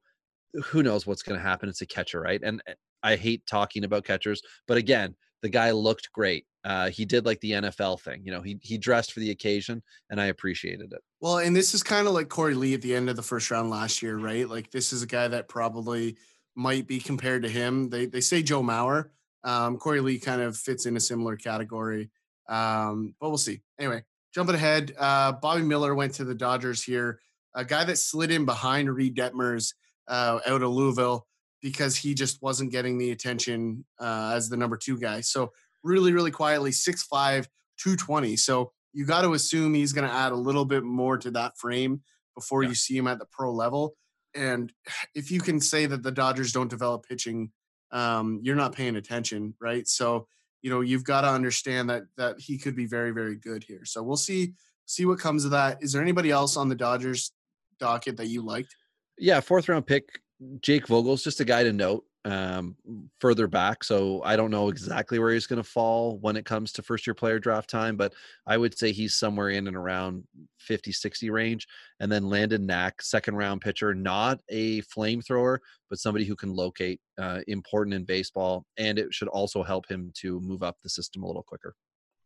[0.66, 1.70] who knows what's going to happen?
[1.70, 2.42] It's a catcher, right?
[2.44, 2.74] And eh,
[3.04, 6.46] I hate talking about catchers, but again, the guy looked great.
[6.64, 8.42] Uh, he did like the NFL thing, you know.
[8.42, 11.02] He he dressed for the occasion, and I appreciated it.
[11.22, 13.50] Well, and this is kind of like Korey Lee at the end of the first
[13.52, 14.50] round last year, right?
[14.50, 16.18] Like this is a guy that probably
[16.56, 17.90] might be compared to him.
[17.90, 19.10] They they say Joe Mauer.
[19.44, 22.10] Um, Korey Lee kind of fits in a similar category,
[22.50, 23.62] um, but we'll see.
[23.80, 24.04] Anyway,
[24.38, 27.20] Jumping ahead, uh, Bobby Miller went to the Dodgers here.
[27.56, 29.74] A guy that slid in behind Reid Detmers
[30.08, 31.26] uh, out of Louisville
[31.60, 35.22] because he just wasn't getting the attention uh, as the number two guy.
[35.22, 37.48] So really, really quietly, 6'5",
[37.80, 38.36] 220.
[38.36, 41.58] So you got to assume he's going to add a little bit more to that
[41.58, 42.04] frame
[42.36, 42.70] before yeah.
[42.70, 43.96] you see him at the pro level.
[44.36, 44.72] And
[45.16, 47.52] if you can say that the Dodgers don't develop pitching,
[47.92, 49.88] um, you're not paying attention, right?
[49.88, 50.28] So
[50.62, 53.86] you know you've got to understand that that he could be very very good here.
[53.86, 54.54] So we'll see
[54.86, 55.78] see what comes of that.
[55.82, 57.32] Is there anybody else on the Dodgers
[57.80, 58.76] docket that you liked?
[59.18, 60.22] Yeah, fourth round pick
[60.62, 62.76] Jake Vogel's just a guy to note um,
[63.22, 63.84] further back.
[63.84, 67.08] So I don't know exactly where he's going to fall when it comes to first
[67.08, 68.14] year player draft time, but
[68.46, 70.26] I would say he's somewhere in and around
[70.60, 71.68] 50, 60 range.
[72.00, 75.60] And then Landon Knack, second round pitcher, not a flamethrower,
[75.90, 78.66] but somebody who can locate uh, important in baseball.
[78.78, 81.76] And it should also help him to move up the system a little quicker.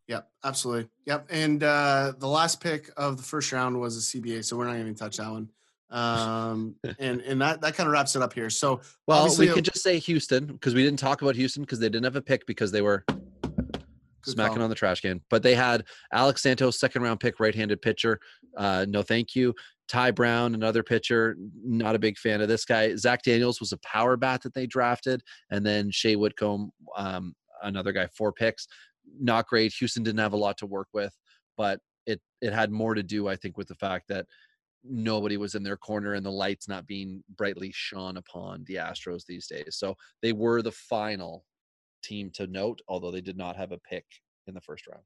[0.08, 0.90] Yep, absolutely.
[1.06, 1.28] Yep.
[1.30, 4.74] And uh, the last pick of the first round was a CBA, so we're not
[4.74, 5.50] going to touch that one
[5.92, 8.50] um and and that that kind of wraps it up here.
[8.50, 11.90] So well we could just say houston because we didn't talk about houston because they
[11.90, 13.04] didn't have a pick because they were
[14.24, 14.64] smacking call.
[14.64, 15.22] on the trash can.
[15.30, 18.20] But they had alex santos second round pick right-handed pitcher.
[18.58, 19.54] Uh no thank you.
[19.88, 22.96] Ty brown another pitcher not a big fan of this guy.
[22.96, 27.34] Zach daniels was a power bat that they drafted and then shay whitcomb um
[27.64, 28.68] another guy four picks.
[29.20, 29.74] Not great.
[29.80, 31.14] Houston didn't have a lot to work with
[31.58, 34.26] but it it had more to do i think with the fact that
[34.84, 39.26] nobody was in their corner and the lights not being brightly shone upon the Astros
[39.26, 39.76] these days.
[39.78, 41.46] So they were the final
[42.04, 44.06] team to note, although they did not have a pick
[44.48, 45.04] in the first round.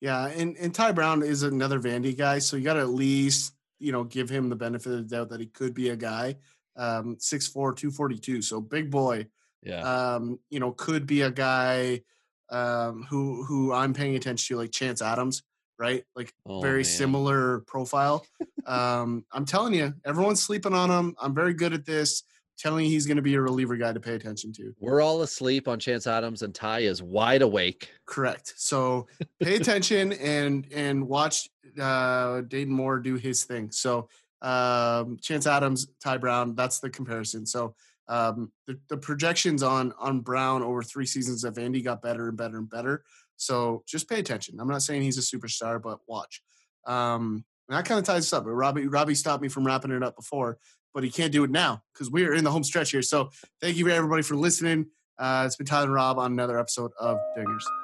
[0.00, 3.54] Yeah, and and Ty Brown is another Vandy guy, so you got to at least
[3.78, 6.36] you know give him the benefit of the doubt that he could be a guy.
[6.76, 9.26] Um, 6'4", 242, so big boy.
[9.62, 9.80] Yeah.
[9.80, 12.02] Um, you know, could be a guy
[12.50, 15.42] um, who who I'm paying attention to, like Chance Adams,
[15.78, 16.04] right?
[16.16, 16.84] Like Oh, very man.
[16.84, 18.24] similar profile.
[18.66, 21.14] um, I'm telling you, everyone's sleeping on him.
[21.20, 22.22] I'm very good at this.
[22.56, 24.72] Telling you he's going to be a reliever guy to pay attention to.
[24.78, 27.90] We're all asleep on Chance Adams, and Ty is wide awake.
[28.06, 28.54] Correct.
[28.56, 29.08] So
[29.42, 31.48] pay attention and and watch
[31.80, 33.72] uh Dayton Moore do his thing.
[33.72, 34.08] So
[34.40, 37.44] um Chance Adams, Ty Brown, that's the comparison.
[37.44, 37.74] So
[38.06, 42.36] um the, the projections on on Brown over three seasons of Vandy got better and
[42.36, 43.02] better and better.
[43.36, 44.58] So just pay attention.
[44.60, 46.42] I'm not saying he's a superstar, but watch.
[46.86, 48.44] Um and that kind of ties us up.
[48.46, 50.58] Robbie Robbie stopped me from wrapping it up before,
[50.92, 53.02] but he can't do it now because we are in the home stretch here.
[53.02, 53.30] So
[53.60, 54.86] thank you everybody for listening.
[55.18, 57.83] Uh, it's been Tyler and Rob on another episode of Dingers.